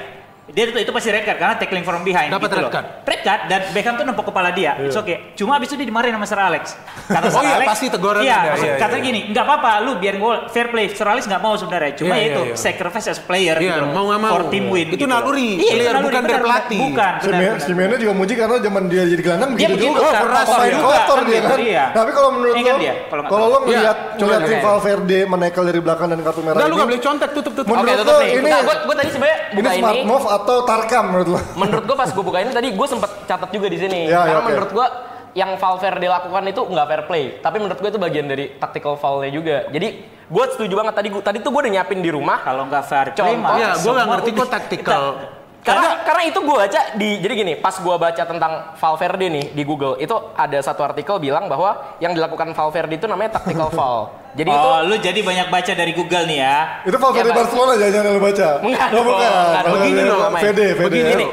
[0.48, 2.28] Dia itu, itu pasti red card karena tackling from behind.
[2.28, 2.72] Dapat gitu red loh.
[2.72, 2.86] card.
[3.04, 4.72] Red card dan Beckham tuh nempok kepala dia.
[4.78, 5.32] It's okay.
[5.34, 6.72] Cuma abis itu dia dimarahin sama Sir Alex.
[7.04, 9.08] Kata Oh Sir iya, Alex, pasti teguran Iya, ada, maksud- iya, katanya iya.
[9.08, 10.86] gini, nggak apa-apa, lu biar gue fair play.
[10.88, 11.92] Sir Alex nggak mau sebenarnya.
[11.94, 12.56] Cuma Iya, itu iya, iya.
[12.58, 13.92] sacrifice as player Iya, gitu loh.
[13.92, 14.32] mau nggak mau.
[14.32, 14.86] For team win.
[14.88, 15.12] Itu gitu loh.
[15.14, 16.80] naluri, Iya, player, naluri, bukan dari pelatih.
[16.80, 17.12] Bukan,
[17.60, 20.08] Simeone juga muji karena zaman dia jadi gelandang Dia begitu juga.
[20.14, 21.58] pernah kotor pemain juga, kotor kan dia gitu, kan.
[21.60, 21.84] iya.
[21.90, 22.92] Tapi kalau menurut lo, dia,
[23.28, 24.58] kalau lo Iya, ngeliat coba ngeliat tim.
[24.60, 27.68] Valverde menekel dari belakang dan kartu merah Udah lu nggak boleh contek tutup tutup.
[27.68, 28.30] Menurut Oke, lo tutup nih.
[28.32, 30.04] ini Nah, gue tadi sebenarnya ini buka smart ini.
[30.38, 31.38] Atau tarkam menurut lo?
[31.54, 34.20] menurut gue pas gue buka ini tadi gue sempet catat juga di sini Ya, ya,
[34.24, 34.48] karena oke.
[34.48, 34.86] menurut gue
[35.34, 39.30] yang Valverde lakukan itu nggak fair play tapi menurut gue itu bagian dari tactical foulnya
[39.30, 39.88] juga jadi
[40.24, 43.06] gue setuju banget tadi gua- tadi tuh gue udah nyiapin di rumah Kalau nggak fair
[43.10, 43.54] play, Contoh.
[43.54, 45.02] Iya, gue nggak ngerti kok tactical.
[45.58, 49.62] Karena karena itu gue baca di jadi gini pas gue baca tentang Valverde nih di
[49.62, 54.48] Google itu ada satu artikel bilang bahwa yang dilakukan Valverde itu namanya tactical foul jadi
[54.48, 56.58] itu Oh, lu jadi banyak baca dari Google nih ya.
[56.84, 57.34] Itu Valverde Ya.
[57.34, 58.48] Barcelona jangan lo baca.
[58.60, 59.18] Enggak Oh, bukan.
[59.26, 59.62] enggak.
[59.66, 60.42] Begini loh, Main.
[60.44, 60.84] Fede, Fede.
[60.86, 61.16] Begini Ini.
[61.18, 61.32] loh.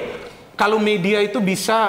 [0.56, 1.80] Kalau media itu bisa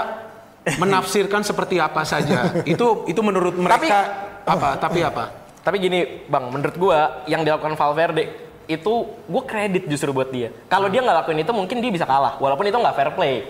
[0.83, 2.53] menafsirkan seperti apa saja.
[2.67, 3.99] itu itu menurut mereka
[4.45, 4.77] apa?
[4.77, 5.25] Tapi apa?
[5.63, 8.93] Tapi gini, Bang, menurut gua yang dilakukan Valverde itu
[9.25, 10.51] gue kredit justru buat dia.
[10.67, 13.47] Kalau dia nggak lakuin itu mungkin dia bisa kalah, walaupun itu nggak fair play.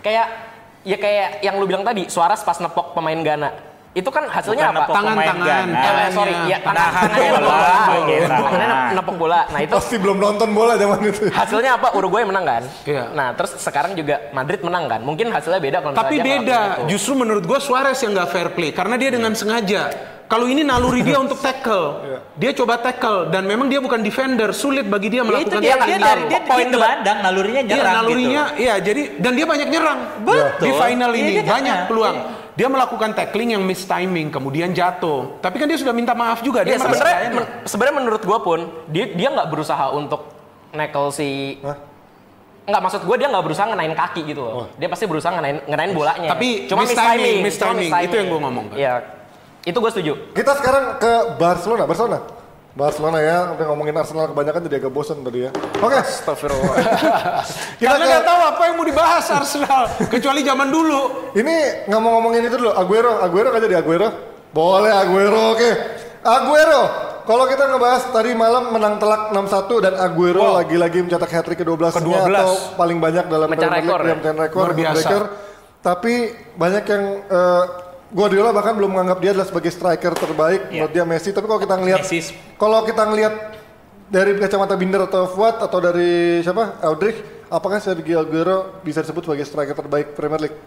[0.00, 0.26] Kayak
[0.82, 3.50] ya kayak yang lu bilang tadi, Suarez pas nepok pemain Ghana.
[3.96, 4.80] Itu kan hasilnya Bukan apa?
[4.82, 5.66] nepok pemain Tangan-tangan.
[5.72, 5.80] Ghana.
[5.80, 7.96] Eh, sorry, ya tangan, tangannya nepok bola, bola.
[8.04, 8.26] gitu.
[8.28, 9.40] Tangannya nep- nepok bola.
[9.48, 11.22] Nah itu Pasti belum nonton bola zaman itu.
[11.32, 11.88] hasilnya apa?
[11.96, 12.62] Uruguay menang kan?
[12.84, 13.04] Iya.
[13.10, 15.00] Nah terus sekarang juga Madrid menang kan?
[15.00, 16.84] Mungkin hasilnya beda kalau Tapi beda.
[16.84, 19.88] Justru menurut gue Suarez yang nggak fair play karena dia dengan sengaja.
[20.26, 22.02] Kalau ini naluri dia untuk tackle,
[22.34, 25.74] dia coba tackle dan memang dia bukan defender, sulit bagi dia Ya itu melakukan dia,
[25.78, 28.62] dia dari dia Poin poin gelandang, nalurinya Iya, nyerang nalurinya, gitu.
[28.62, 28.74] iya.
[28.82, 30.00] Jadi dan dia banyak nyerang.
[30.26, 30.66] Betul.
[30.66, 32.16] Di final Iya, ini dia banyak peluang.
[32.56, 35.38] Dia melakukan tackling yang miss timing, kemudian jatuh.
[35.38, 36.64] Tapi kan dia sudah minta maaf juga.
[36.64, 40.26] Dia Iya merasa sebenarnya men- sebenarnya menurut gua pun dia dia nggak berusaha untuk
[40.72, 41.78] nekel si Hah?
[42.66, 44.66] Nggak maksud gue dia nggak berusaha ngenain kaki gitu loh.
[44.74, 46.34] Dia pasti berusaha ngenain ngenain bolanya.
[46.34, 47.90] Tapi cuma miss miss timing, timing, miss timing.
[48.10, 48.76] Itu yang gua ngomong kan.
[48.76, 48.94] Iya.
[49.66, 50.12] Itu gue setuju.
[50.30, 52.18] Kita sekarang ke Barcelona, Barcelona.
[52.70, 55.50] Barcelona ya, sampai ngomongin Arsenal kebanyakan jadi agak bosan tadi ya.
[55.80, 56.76] Oke, Astagfirullah.
[57.80, 61.00] kita Karena ke, nggak tahu apa yang mau dibahas Arsenal, kecuali zaman dulu.
[61.32, 61.56] ini
[61.88, 64.08] nggak mau ngomongin itu dulu, Aguero, Aguero kan jadi Aguero.
[64.52, 65.70] Boleh Aguero, oke.
[66.20, 66.82] Aguero,
[67.24, 70.54] kalau kita ngebahas tadi malam menang telak 6-1 dan Aguero Wow.
[70.60, 72.28] lagi-lagi mencetak hat-trick ke-12 Ke-12.
[72.28, 74.32] atau paling banyak dalam Mecah Premier League, rekor ya?
[74.36, 74.92] rekor, Luar biasa.
[74.92, 75.22] breaker.
[75.80, 76.14] Tapi
[76.52, 77.64] banyak yang eh,
[78.06, 80.70] Guardiola bahkan belum menganggap dia adalah sebagai striker terbaik Iya.
[80.80, 81.30] menurut dia Messi.
[81.30, 82.00] Tapi kalau kita ngelihat
[82.54, 83.34] kalau kita ngelihat
[84.06, 89.42] dari kacamata Binder atau Fuad atau dari siapa Eldrich, apakah Sergio Aguero bisa disebut sebagai
[89.42, 90.58] striker terbaik Premier League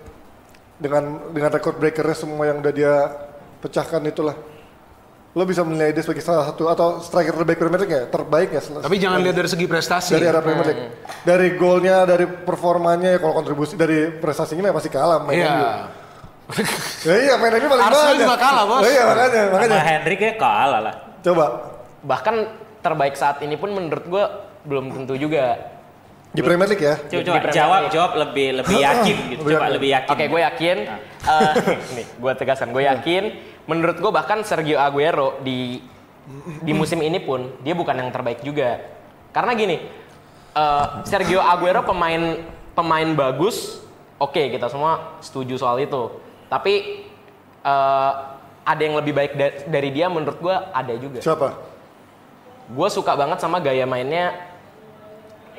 [0.75, 2.93] dengan dengan record breakernya semua yang udah dia
[3.59, 4.35] pecahkan itulah.
[5.29, 8.03] lo bisa menilai dia sebagai salah satu atau striker terbaik Premier League ya?
[8.03, 8.59] Terbaik ya?
[8.81, 10.11] Tapi jangan lihat dari segi prestasi.
[10.11, 10.83] dari era Premier League.
[11.21, 15.98] Dari golnya, dari performanya, ya kalau kontribusi dari prestasinya mah pasti kalah main Iya.
[16.99, 18.21] Ya iya main MU paling Arsenal banyak.
[18.25, 18.81] juga kalah, Bos.
[18.81, 19.77] Oh, iya makanya, makanya.
[19.77, 20.95] Sama Hendrik ya kalah lah.
[21.21, 21.45] Coba
[21.99, 22.35] Bahkan
[22.79, 24.23] terbaik saat ini pun menurut gue
[24.65, 25.77] belum tentu juga.
[26.29, 26.95] di Premier League ya.
[27.01, 27.89] Coba, coba jawab League.
[27.91, 29.41] jawab lebih lebih yakin gitu.
[29.41, 29.73] Lebih Coba yakin.
[29.73, 30.09] lebih yakin.
[30.09, 30.77] Oke, gue yakin.
[31.25, 31.53] eh,
[31.97, 33.23] nih, gue tegaskan, gue yakin.
[33.65, 35.81] Menurut gue bahkan Sergio Aguero di
[36.61, 38.77] di musim ini pun dia bukan yang terbaik juga.
[39.29, 39.77] Karena gini,
[40.53, 43.81] eh, Sergio Aguero pemain pemain bagus.
[44.17, 46.13] Oke, kita semua setuju soal itu.
[46.49, 46.73] Tapi
[47.61, 48.11] eh,
[48.65, 51.21] ada yang lebih baik da- dari dia menurut gue ada juga.
[51.21, 51.55] Siapa?
[52.69, 54.33] Gue suka banget sama gaya mainnya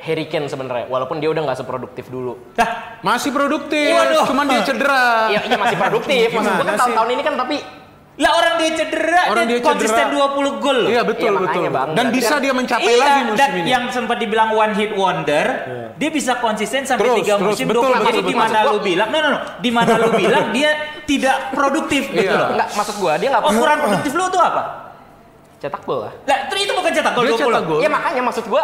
[0.01, 2.33] Harry Kane sebenarnya, walaupun dia udah nggak seproduktif dulu.
[2.55, 4.25] Dah, Masih produktif, Waduh.
[4.25, 5.29] cuman dia cedera.
[5.29, 6.25] Iya, iya masih produktif.
[6.35, 7.55] Maksud gue kan tahun-tahun ini kan tapi
[8.21, 9.69] lah orang dia cedera, Orang dia, dia cedera.
[9.73, 10.89] konsisten 20 gol loh.
[10.89, 11.63] Iya betul Iya, betul.
[11.67, 11.89] Bang.
[11.97, 13.67] Dan bisa dia mencapai iya, lagi musim dan ini.
[13.67, 15.45] yang sempat dibilang one hit wonder,
[15.97, 17.97] dia bisa konsisten sampai Terus, tiga terus, musim betul, 20.
[17.97, 20.69] betul, Jadi di mana lu bilang, no no no, di mana lu bilang dia
[21.03, 22.37] tidak produktif gitu Iya.
[22.37, 22.49] loh.
[22.53, 24.61] enggak maksud gue dia nggak Ukuran produktif lu tuh apa?
[25.57, 26.13] cetak gol lah.
[26.25, 27.41] Lah, itu bukan cetak gol Dia 20.
[27.41, 27.79] cetak gol.
[27.81, 28.63] Iya makanya maksud gue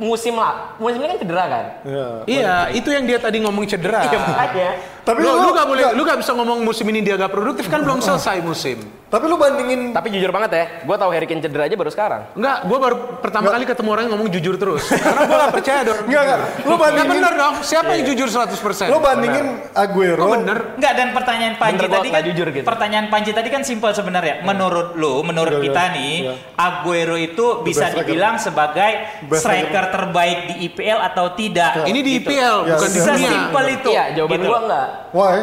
[0.00, 1.64] musim lah, musim ini kan cedera kan.
[1.84, 2.06] Iya.
[2.24, 4.00] Iya, itu yang dia tadi ngomong cedera.
[4.02, 4.70] Iya makanya.
[5.00, 7.66] Tapi lu, lu, lu gak boleh, lu gak bisa ngomong musim ini dia gak produktif
[7.66, 8.78] kan belum selesai musim.
[9.10, 12.30] Tapi lu bandingin Tapi jujur banget ya, gue tahu Harry Kane cedera aja baru sekarang.
[12.38, 14.86] Enggak, gue baru pertama kali ketemu orang yang ngomong jujur terus.
[15.02, 16.00] Karena gue gak percaya dong.
[16.06, 16.38] Enggak, enggak.
[16.38, 17.54] Lu Lu bandingin- bener dong.
[17.60, 18.86] Siapa yang jujur 100%?
[18.86, 20.22] lu bandingin Aguero.
[20.22, 20.58] Oh, bener.
[20.78, 22.64] Enggak dan pertanyaan Panji tadi kan jujur gitu.
[22.64, 24.46] pertanyaan Panji tadi kan simpel sebenarnya.
[24.46, 26.32] Menurut lu, menurut Iya, kita iya, nih, iya.
[26.54, 31.72] Aguero itu bisa dibilang sebagai striker terbaik di IPL atau tidak?
[31.82, 32.26] Ini di Gitu.
[32.26, 33.26] IPL, Ya, bukan di bisa dunia.
[33.26, 33.88] Sesimpel itu.
[33.90, 34.48] Iya jawaban gitu.
[34.48, 34.88] gue enggak.
[35.10, 35.36] Why?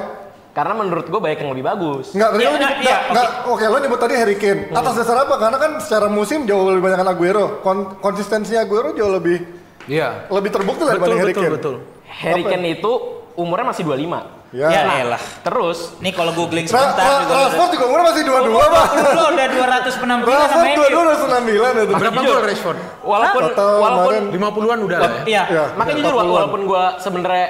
[0.50, 2.06] Karena menurut gue banyak yang lebih bagus.
[2.12, 4.62] Enggak, tadi Iya, lu nah, nyebut, iya, enggak, enggak, oke lo nyebut tadi Harry Kane.
[4.72, 5.36] Atas dasar apa?
[5.38, 7.62] Karena kan secara musim jauh lebih banyak Aguero.
[7.62, 9.38] Kon konsistensinya Aguero jauh lebih
[9.86, 10.26] Iya.
[10.28, 11.54] lebih terbukti Betul, dibanding Harry betul, Kane.
[11.54, 11.76] betul.
[12.10, 12.50] Harry Apa?
[12.52, 12.92] Kane itu
[13.36, 14.37] umurnya masih 25.
[14.50, 14.68] Ya.
[14.70, 15.24] Ya Nah, elah.
[15.44, 18.86] Terus Nih kalau googling sebentar Ra- juga Rashford juga umurnya masih dua-dua, Umur Pak.
[18.88, 20.78] 20 lo udah 200 penampilan sama Rashford MU.
[20.78, 21.94] dua-dua udah 99 itu.
[21.94, 22.78] Berapa gol Rashford?
[23.04, 25.22] walaupun Total walaupun kemarin 50-an udah lah ya.
[25.26, 25.44] Iya.
[25.48, 26.32] Ya, makanya ya, jujur 40-an.
[26.32, 27.48] walaupun gue sebenarnya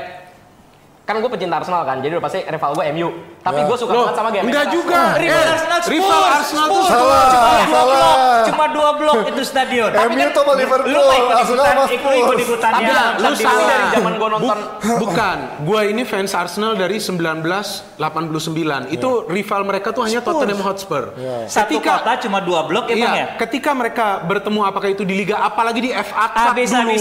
[1.06, 3.10] kan gue pecinta Arsenal kan, jadi udah pasti rival gue MU.
[3.48, 3.66] Tapi Ya.
[3.66, 4.46] gue suka banget sama game.
[4.46, 5.00] enggak juga.
[5.16, 5.94] Rival Eh, Arsenal Spurs.
[5.94, 6.84] rival Arsenal tuh.
[6.84, 7.88] Salah, Cuma dua salah.
[7.88, 9.90] blok, cuma dua blok itu stadion.
[9.90, 12.18] MU tuh sama Liverpool, Lu Arsenal ikutan, sama Spurs.
[12.18, 12.80] ikut ikutannya.
[12.82, 13.68] Enggak, lu Tapi salah.
[13.68, 14.58] dari zaman gue nonton
[14.98, 18.88] Bukan, gue ini fans Arsenal dari 1989.
[18.90, 21.14] Itu rival mereka tuh hanya Tottenham Hotspur.
[21.48, 23.14] Satu Ketika- kota cuma dua blok emang ya?
[23.14, 26.92] Iya, ketika mereka bertemu apakah itu di Liga apalagi di FA Cup dulu.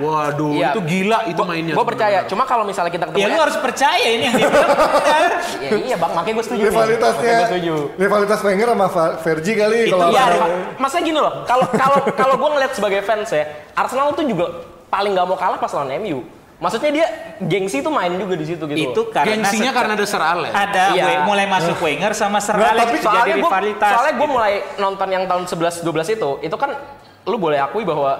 [0.00, 0.68] Waduh, Iya.
[0.70, 1.74] itu gila itu mainnya.
[1.74, 2.18] Gue percaya.
[2.24, 5.30] Cuma kalau misalnya kita ketemu Ya lu harus percaya ini yang dia bilang benar.
[5.82, 6.62] ya iya bang, makanya gue setuju.
[6.64, 7.74] Rivalitasnya, gue setuju.
[7.96, 8.86] rivalitas Wenger sama
[9.18, 11.34] Fergie kali Itu kalau Iya, rival- maksudnya gini loh.
[11.42, 14.46] Kalau kalau kalau gue ngeliat sebagai fans ya, Arsenal tuh juga
[14.86, 16.22] paling nggak mau kalah pas lawan MU.
[16.56, 17.06] Maksudnya dia
[17.40, 18.92] gengsi tuh main juga di situ gitu.
[18.92, 20.52] Itu karena Gengsinya karena ada Sir Alex.
[20.52, 21.04] ada Iya.
[21.08, 23.90] we- mulai masuk Wenger sama Sir Alex tapi itu jadi soalnya gue rivalitas.
[23.90, 24.34] soalnya gue gitu.
[24.36, 26.70] mulai nonton yang tahun 11 12 itu itu kan
[27.22, 28.12] lu boleh akui bahwa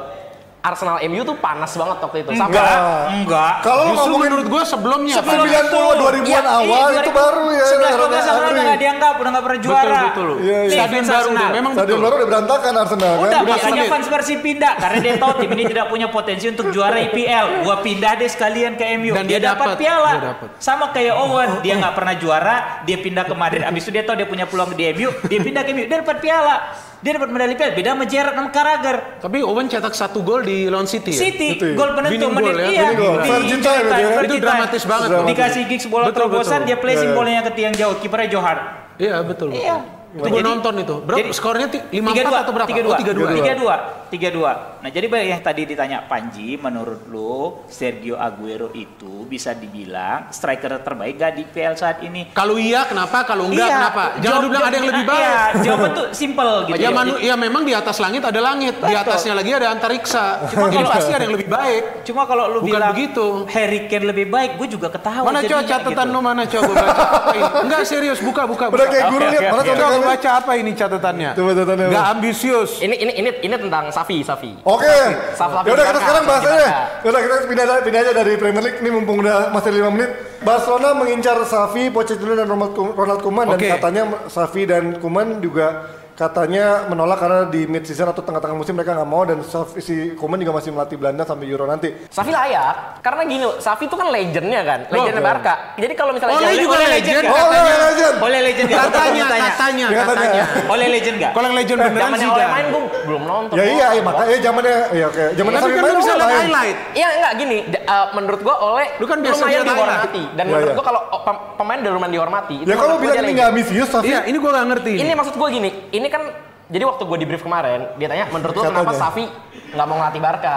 [0.60, 2.76] Arsenal MU tuh panas banget waktu itu sampai enggak,
[3.16, 3.52] enggak.
[3.64, 5.14] Kalau ngomongin menurut gue sebelumnya.
[5.24, 5.32] Pak.
[5.40, 7.64] 90 2000-an Iya, awal itu baru ya.
[7.64, 8.52] 11 Rada 12 Arsenal agree.
[8.52, 9.88] udah nggak dianggap, udah nggak pernah juara.
[9.88, 10.28] Betul, betul.
[10.44, 10.70] Iya, iya.
[10.76, 11.32] Stadion baru Arsenal.
[11.32, 12.04] udah, memang Stadion betul.
[12.04, 13.20] baru udah berantakan Arsenal kan.
[13.24, 16.66] Udah, Udah makanya fans Persib pindah karena dia tahu tim ini tidak punya potensi untuk
[16.68, 17.46] juara IPL.
[17.64, 19.12] Gua pindah deh sekalian ke MU.
[19.16, 20.12] Dan dia, dia dapat piala.
[20.12, 20.48] dia dapat.
[20.60, 23.64] Sama kayak Owen, dia nggak pernah juara, dia pindah ke Madrid.
[23.64, 26.20] Abis itu dia tahu dia punya peluang di MU, dia pindah ke MU, dia dapat
[26.20, 26.56] piala.
[27.00, 27.72] Dia dapat medali piala.
[27.72, 28.96] Beda sama Gerrard sama Carragher.
[29.18, 31.20] Tapi Owen cetak satu gol di lawan City ya?
[31.22, 31.72] City, City.
[31.72, 33.16] gol penentu Winning menit goal ya, iya goal.
[33.16, 33.88] di injury time itu ya.
[33.88, 35.08] time, Itu Fergie dramatis banget.
[35.08, 35.30] Dramatis.
[35.32, 36.68] Dikasih gigs bola Betul, terobosan, betul.
[36.68, 37.16] dia placing Iya, iya.
[37.16, 37.96] bolanya ke tiang jauh.
[37.98, 38.58] Kipernya Johar.
[38.96, 39.48] Iya, betul.
[39.50, 39.99] betul.
[40.10, 40.18] Iya.
[40.18, 40.94] Itu gue Jadi- nonton itu.
[41.00, 41.66] Berapa jadi- skornya?
[41.66, 42.68] ti- 5 tiga 4 atau berapa?
[42.68, 42.90] Tiga dua.
[42.90, 43.30] Oh, 3-2.
[43.32, 43.74] Tiga dua.
[44.10, 44.52] Tiga dua.
[44.80, 51.14] Nah jadi yang tadi ditanya Panji, menurut lo Sergio Aguero itu bisa dibilang striker terbaik
[51.14, 52.26] gak di PL saat ini?
[52.32, 53.22] Kalau iya kenapa?
[53.22, 54.02] Kalau enggak kenapa?
[54.18, 55.22] Jangan jawab- bilang ada yang lebih baik.
[55.22, 56.76] Iya, jawaban tuh simple gitu.
[56.76, 59.02] Ya, manu, ya memang di atas langit ada langit, di Betul.
[59.06, 60.24] atasnya lagi ada antariksa.
[60.50, 61.82] Jadi kalau- pasti ada yang lebih baik.
[62.02, 63.26] Cuma kalau lu Bukan bilang begitu.
[63.46, 65.22] Harry Kane lebih baik, gue juga ketawa.
[65.22, 66.10] Mana coba catatan gitu.
[66.10, 67.04] lu mana coba baca?
[67.64, 68.66] Enggak serius, buka buka.
[68.66, 68.90] Udah buka.
[68.90, 69.62] kayak guru lihat mana.
[69.62, 71.30] Coba gua baca apa ini catatannya?
[71.36, 72.70] Coba catatannya, Enggak ambisius.
[72.80, 74.56] ini ini ini ini tentang Safi Safi.
[74.64, 74.96] Oke.
[75.36, 76.50] Saf-saf Ya udah kita sekarang bahas aja.
[76.50, 76.68] Barca.
[77.04, 80.10] Ya Udah kita pindah pindah aja dari Premier League ini mumpung udah masih 5 menit.
[80.40, 83.60] Barcelona mengincar Xavi, Pochettino dan Ronald Koeman, Ronald Koeman Oke.
[83.60, 85.84] dan katanya Xavi dan Koeman juga
[86.20, 89.94] katanya menolak karena di mid season atau tengah-tengah musim mereka nggak mau dan Safi- si
[90.12, 91.88] Koeman juga masih melatih Belanda sampai Euro nanti.
[92.06, 95.30] Safi layak karena gini loh, Safi itu kan legendnya kan, legendnya oke.
[95.32, 95.54] Barca.
[95.74, 97.16] Jadi kalau misalnya Oleh dia- juga oleh legend.
[97.16, 97.24] legend.
[97.24, 97.56] Oh, katanya.
[97.56, 98.14] Oleh legend.
[98.20, 98.76] Oleh legend nggak?
[98.76, 99.50] Gua Katanya, tanya.
[99.50, 100.04] katanya, Ya, katanya.
[100.04, 100.44] katanya.
[100.68, 101.32] Oleh legend nggak?
[101.32, 102.50] Kalau yang legend beneran sih oleh kan.
[102.52, 103.54] main gue belum nonton.
[103.56, 105.24] Ya iya, iya makanya zamannya ya oke.
[105.32, 106.76] Zaman Tapi Safi kan main bisa lihat highlight.
[106.92, 110.68] Iya enggak gini, uh, menurut gua oleh Lu kan biasa lumayan dihormati dan Iya, menurut
[110.68, 110.76] iya.
[110.76, 112.56] gua kalau oh, pem- pemain udah lumayan dihormati.
[112.58, 113.36] itu Ya kalau gua bilang ini legend.
[113.38, 114.06] nggak ambisius Safi.
[114.06, 114.92] Iya, ini gue gak ngerti.
[114.98, 116.22] Ini maksud gue gini, ini kan
[116.70, 118.94] jadi waktu gue di brief kemarin, dia tanya menurut lo kenapa.
[118.94, 119.26] Safi
[119.74, 120.56] nggak mau ngelatih Barca?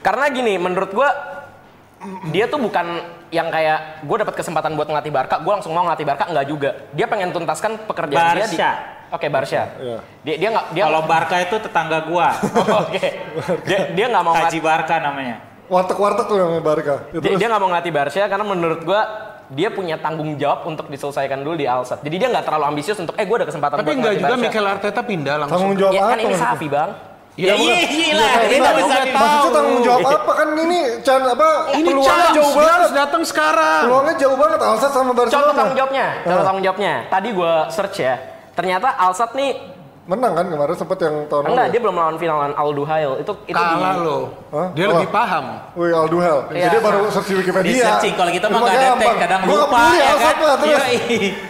[0.00, 1.08] Karena gini, menurut gue
[2.34, 6.06] dia tuh bukan yang kayak gue dapat kesempatan buat ngelatih Barca, gue langsung mau ngelatih
[6.08, 6.70] Barca nggak juga.
[6.96, 8.70] Dia pengen tuntaskan pekerjaan dia di Barca.
[9.12, 9.62] Oke, Barca.
[9.76, 9.98] Iya.
[10.24, 12.32] Dia dia nggak dia Kalau Barca itu tetangga gua.
[12.88, 13.06] Oke.
[13.68, 15.36] Dia dia nggak mau Haji ngelatih, Barca namanya.
[15.68, 16.94] Warteg-warteg tuh namanya Barca.
[17.12, 19.02] Ya, dia, terus dia nggak mau ngelatih Barca karena menurut gue
[19.52, 22.00] dia punya tanggung jawab untuk diselesaikan dulu di Alsat.
[22.00, 24.42] Jadi dia nggak terlalu ambisius untuk eh gue ada kesempatan Tapi ngelatih juga Barca.
[24.42, 25.54] Mikel Arteta pindah langsung.
[25.54, 26.08] tanggung jawab Ya apa?
[26.08, 26.50] kan ini maksudnya?
[26.50, 26.90] Safi bang.
[27.32, 28.20] Ya iya gila.
[28.22, 28.84] Iya, Ini iya, tahu iya.
[28.84, 29.10] Safi.
[29.10, 32.74] Maksudnya tanggung jawab apa kan ini Chan apa Ini peluangnya chance, jauh dia banget.
[32.74, 33.82] harus datang sekarang.
[33.82, 35.32] Peluangnya jauh banget Alsat sama Barcelona.
[35.42, 36.46] Contoh tanggung jawabnya, contoh Ah.
[36.46, 36.92] tanggung jawabnya.
[37.08, 38.14] Tadi gue search ya,
[38.52, 39.50] ternyata Alsat nih
[40.02, 43.12] Menang kan kemarin sempat yang tahun enggak dia belum melawan final lawan Al Duhail.
[43.22, 44.18] Itu itu Kalah di lo.
[44.50, 44.68] Hah?
[44.74, 44.98] Dia Oh.
[44.98, 45.44] lebih paham.
[45.78, 46.38] Wih Alduhel.
[46.50, 46.64] Iya.
[46.66, 47.70] Jadi baru search di Wikipedia.
[47.70, 50.34] Di searching kalau kita mah nggak ada tag kadang Gua nggak lupa peduli ya kan.
[50.66, 50.96] Yoi.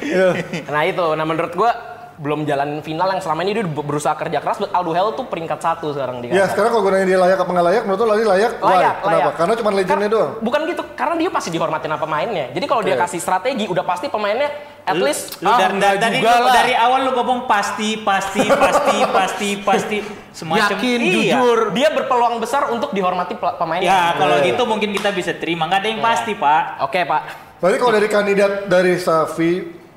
[0.05, 0.27] Iya.
[0.69, 1.71] Nah itu, nah menurut gue
[2.13, 4.61] belum jalan final yang selama ini dia berusaha kerja keras.
[4.63, 7.51] Al Duhail tuh peringkat satu sekarang di Ya sekarang kalau gue nanya dia layak apa
[7.51, 8.53] nggak layak, menurut lo lari layak?
[8.55, 8.69] Why?
[8.69, 9.09] layak, Kenapa?
[9.17, 9.33] layak.
[9.35, 10.33] Karena cuma legendnya Kar- doang.
[10.39, 12.47] Bukan gitu, karena dia pasti dihormatin sama pemainnya.
[12.53, 13.03] Jadi kalau dia Oke.
[13.09, 16.43] kasih strategi, udah pasti pemainnya at Lu- least lu Ah, dari, enggak dari, juga lu-
[16.43, 16.55] lah.
[16.55, 19.97] dari awal lu ngomong pasti pasti pasti pasti pasti
[20.29, 21.39] semacam Yakin, iya.
[21.39, 21.59] jujur.
[21.71, 23.87] dia berpeluang besar untuk dihormati pemainnya.
[23.87, 24.47] Ya kalau Iya.
[24.49, 26.83] gitu mungkin kita bisa terima nggak ada yang pasti pak.
[26.83, 27.23] Oke pak.
[27.57, 29.53] Berarti kalau dari kandidat dari Safi,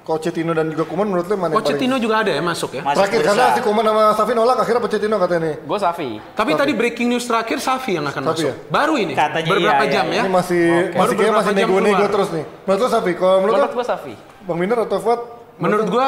[0.05, 1.65] Pochettino dan juga Kuman menurut lo mana yang paling?
[1.65, 2.85] Pochettino juga ada ya masuk ya.
[2.85, 3.33] Masih Terakhir berusaha.
[3.41, 5.55] karena si Kuman sama Safi nolak akhirnya Pochettino katanya nih.
[5.65, 6.09] Gue Safi.
[6.31, 8.45] Tapi tadi breaking news terakhir Safi yang akan Safi masuk.
[8.45, 8.55] ya?
[8.69, 9.17] Baru ini.
[9.17, 10.21] Katanya beberapa iya, jam iya, ya.
[10.21, 12.45] Ini masih Baru masih kayaknya beberapa masih nego-nego terus nih.
[12.61, 14.13] Menurut lo Safi, kalau menurut Menurut gue Safi.
[14.45, 15.21] Bang Minder atau Fuad?
[15.57, 16.07] Menurut gua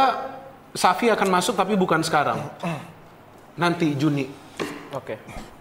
[0.72, 2.38] Safi akan masuk tapi bukan sekarang.
[3.58, 4.30] Nanti Juni.
[4.94, 5.18] Oke.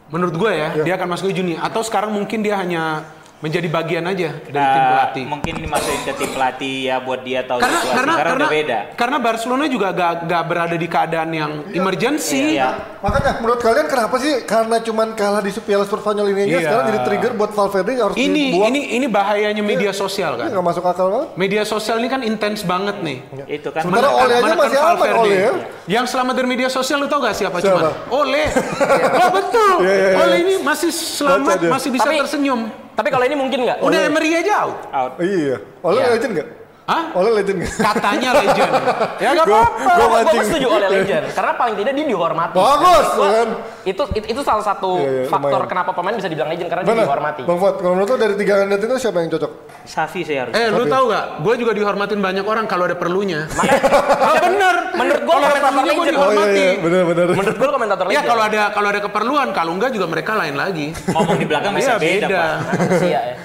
[0.06, 0.84] Menurut gua ya, Iya.
[0.84, 3.02] dia akan masuk ke Juni atau sekarang mungkin dia hanya
[3.36, 5.24] menjadi bagian aja dari tim Eh, pelatih.
[5.28, 8.78] mungkin dimasukin ke tim pelatih ya buat dia tahu Karena situasi karena karena, karena beda.
[8.96, 12.56] karena Barcelona juga gak, gak berada di keadaan yang emergency.
[12.56, 12.96] Iya.
[12.98, 16.60] Makanya menurut kalian kenapa sih karena cuman kalah di Piala Spanyol ini aja Iya.
[16.64, 18.68] sekarang jadi trigger buat Valverde harus Ini dibuang?
[18.68, 20.48] ini ini bahayanya media sosial Ini kan.
[20.50, 21.28] nggak masuk akal banget.
[21.36, 23.18] Media sosial ini kan intens banget nih.
[23.46, 25.12] Itu kan Sementara Ole aja masih aman.
[25.18, 25.52] Ole ya.
[25.92, 27.68] Yang selamat dari media sosial lu tau gak siapa, Siapa?
[27.68, 27.92] cuman?
[28.08, 28.44] Ole.
[29.20, 29.74] oh betul.
[29.84, 30.18] Iya, iya, iya.
[30.18, 32.85] Ole ini masih selamat, masih bisa Tapi- tersenyum.
[32.96, 33.84] Tapi kalau ini mungkin nggak?
[33.84, 34.76] Udah Emery aja out.
[34.90, 35.12] out.
[35.20, 35.56] Iya.
[35.84, 36.06] Ole Iya.
[36.16, 36.48] legend nggak?
[36.86, 37.10] Hah?
[37.12, 37.66] Ole legend?
[37.66, 38.72] Katanya legend.
[39.24, 39.90] ya gak apa-apa.
[39.90, 40.42] Gue mancing.
[40.46, 42.54] setuju oleh legend karena paling tidak dia dihormati.
[42.54, 43.48] Bagus, Gua- kan?
[43.82, 45.66] Itu, itu itu salah satu Iya, iya, faktor lumayan.
[45.68, 47.02] kenapa pemain bisa dibilang legend karena dia Mana?
[47.02, 47.42] dihormati.
[47.42, 49.52] Bang Fuad, kalau menurut lo dari tiga kandidat itu siapa yang cocok?
[49.82, 50.52] Safi saya harus.
[50.52, 51.24] Eh, lu Tapi- tahu gak?
[51.40, 53.40] Gue juga dihormatin banyak orang kalau ada perlunya.
[53.48, 53.82] Makanya
[54.26, 54.74] Ah, bener.
[54.94, 56.16] menurut gue Kalau ada komentator perlunya gue legend.
[56.16, 56.66] dihormati.
[56.80, 57.26] benar benar.
[57.32, 58.26] Menurut gue komentator Ya legend.
[58.26, 60.86] kalau ada kalau ada keperluan, kalau enggak juga mereka lain lagi.
[61.08, 62.38] Ngomong di belakang bisa Iya, beda, beda.
[62.38, 62.54] Pak.
[62.78, 63.36] manusia ya.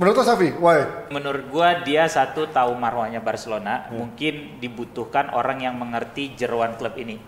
[0.00, 0.80] Menurut lo Safi, why?
[1.10, 4.00] Menurut gua dia satu tahu marwahnya Barcelona, Hmm.
[4.00, 7.20] mungkin dibutuhkan orang yang mengerti jeruan klub ini.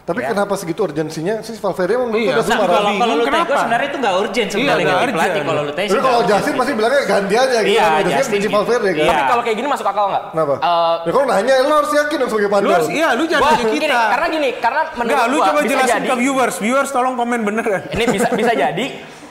[0.00, 0.30] Tapi Ya.
[0.30, 2.38] kenapa segitu urgensinya sih Valverde emang Iya.
[2.38, 5.12] lo udah Nah, kalau kalau lu tanya sebenarnya itu nggak urgent Iya, sebenarnya nggak ganti
[5.12, 6.58] pelatih kalau lu tanya sih Tapi kalau nggak Jasin urgent.
[6.60, 7.70] pasti bilangnya ganti aja gitu.
[7.70, 7.90] Iya, kan.
[7.90, 8.54] Jasin Justin benci gitu.
[8.54, 8.94] Valverde kan.
[8.94, 9.10] Iya.
[9.10, 10.24] Tapi kalau kayak gini masuk akal nggak?
[10.30, 10.54] Kenapa?
[10.54, 12.70] Eh, ya kalau nanya lo harus yakin dong sebagai Lu pandai.
[12.72, 13.98] harus, iya, lu jangan gua nanya gini, kita.
[14.06, 16.56] karena gini, karena menurut Enggak, lu coba jelasin jadi, ke viewers.
[16.56, 17.82] Viewers tolong komen beneran.
[17.90, 18.86] Ini bisa bisa jadi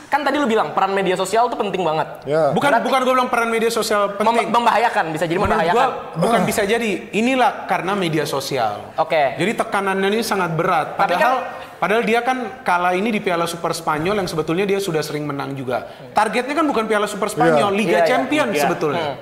[0.09, 2.07] kan tadi lu bilang peran media sosial tuh penting banget.
[2.25, 2.49] Ya.
[2.49, 4.49] Bukan bukan gue bilang peran media sosial Mem- penting.
[4.49, 6.17] membahayakan, bisa jadi Menurut gua membahayakan.
[6.17, 6.89] bukan bisa jadi.
[7.11, 8.89] Inilah karena media sosial.
[8.97, 9.37] Oke.
[9.37, 10.97] Jadi tekanannya ini sangat berat.
[10.97, 11.35] Tapi Padahal
[11.77, 15.53] padahal dia kan kala ini di Piala Super Spanyol yang sebetulnya dia sudah sering menang
[15.53, 15.85] juga.
[16.11, 17.77] Targetnya kan bukan Piala Super Spanyol, Iya.
[17.77, 18.09] Liga Iya, iya.
[18.09, 18.61] Champion Liga.
[18.65, 19.07] sebetulnya.
[19.07, 19.17] Hmm.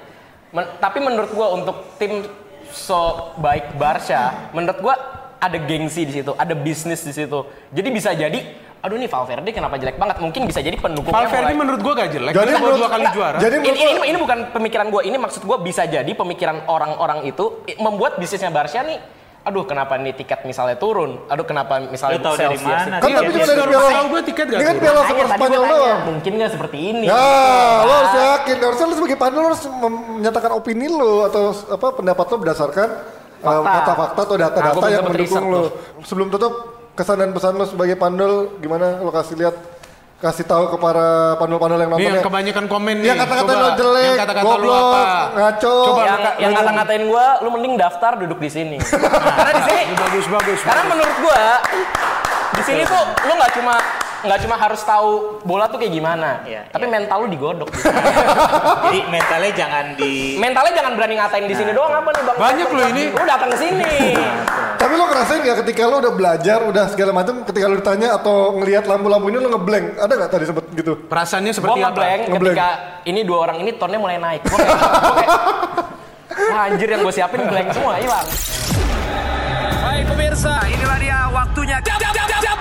[0.49, 2.23] Men- tapi menurut gua untuk tim
[2.69, 4.95] so baik Barca, menurut gua
[5.37, 7.39] ada gengsi di situ, ada bisnis di situ.
[7.69, 8.41] Jadi bisa jadi,
[8.77, 10.17] aduh nih Valverde kenapa jelek banget?
[10.17, 12.31] Mungkin bisa jadi pendukungnya Valverde mulai- menurut gua gak jelek.
[12.31, 13.37] Jadi menurut- dua kali Enggak, juara.
[13.37, 17.45] Jadi ini, ini, ini bukan pemikiran gue, ini maksud gue bisa jadi pemikiran orang-orang itu
[17.77, 18.99] membuat bisnisnya Barca nih,
[19.43, 22.67] aduh kenapa nih tiket misalnya turun, aduh kenapa misalnya tahu dari mana?
[22.77, 24.75] jersey- Kan tapi cuma dari Piala tahu gua tiket gak Ini kan.
[24.77, 25.99] Piala Super gue Spanyol doang.
[26.05, 27.05] mungkin nggak seperti ini?
[27.05, 27.23] Ya,
[27.81, 28.55] lo harus yakin.
[28.61, 32.89] Harusnya lo sebagai panel lo harus menyatakan opini lo atau apa pendapat lo berdasarkan
[33.37, 33.71] uh, Fakta.
[33.71, 35.61] fakta-fakta atau data-data gua yang mendukung lo.
[36.01, 36.53] Sebelum tutup,
[36.97, 39.55] kesan dan pesan lo sebagai panel gimana lo kasih lihat
[40.17, 42.25] kasih tahu ke para pandol-pandol yang Nih nonton yang ya.
[42.25, 43.09] kebanyakan komen nih.
[43.13, 45.03] Yang kata-kata lo jelek, yang kata-kata lu goblok, apa?
[45.29, 45.75] ngaco.
[45.77, 48.77] Coba yang Kak, yang lu- ngata-ngatain gue, lu mending daftar duduk di sini.
[49.37, 50.59] Karena di sini bagus bagus.
[50.65, 51.43] Karena menurut gua
[52.49, 53.75] di sini tuh lu nggak cuma
[54.25, 56.93] nggak cuma harus tahu bola tuh kayak gimana, Iya, tapi iya.
[56.97, 57.69] mental lu digodok.
[58.87, 62.37] Jadi mentalnya jangan di Mentalnya jangan berani ngatain di sini doang apa nih bang?
[62.37, 63.03] Banyak loh ini.
[63.13, 63.93] Lu datang ke sini.
[64.77, 68.55] Tapi lo ngerasain gak ketika lo udah belajar, udah segala macam, ketika lo ditanya atau
[68.55, 70.93] ngelihat lampu-lampu ini lo ngeblank, ada nggak tadi sempet gitu?
[71.05, 71.85] Perasaannya gua seperti apa?
[71.91, 72.55] ngeblank Ngeblank.
[72.55, 72.67] ketika
[73.05, 74.41] ini dua orang ini tonnya mulai naik.
[74.45, 75.31] Gua kayak, gua kayak,
[76.37, 78.27] Wah anjir yang gue siapin blank semua hilang.
[79.81, 81.77] Baik pemirsa, inilah dia waktunya.
[81.81, 82.56] Jab, jab, jab, jab,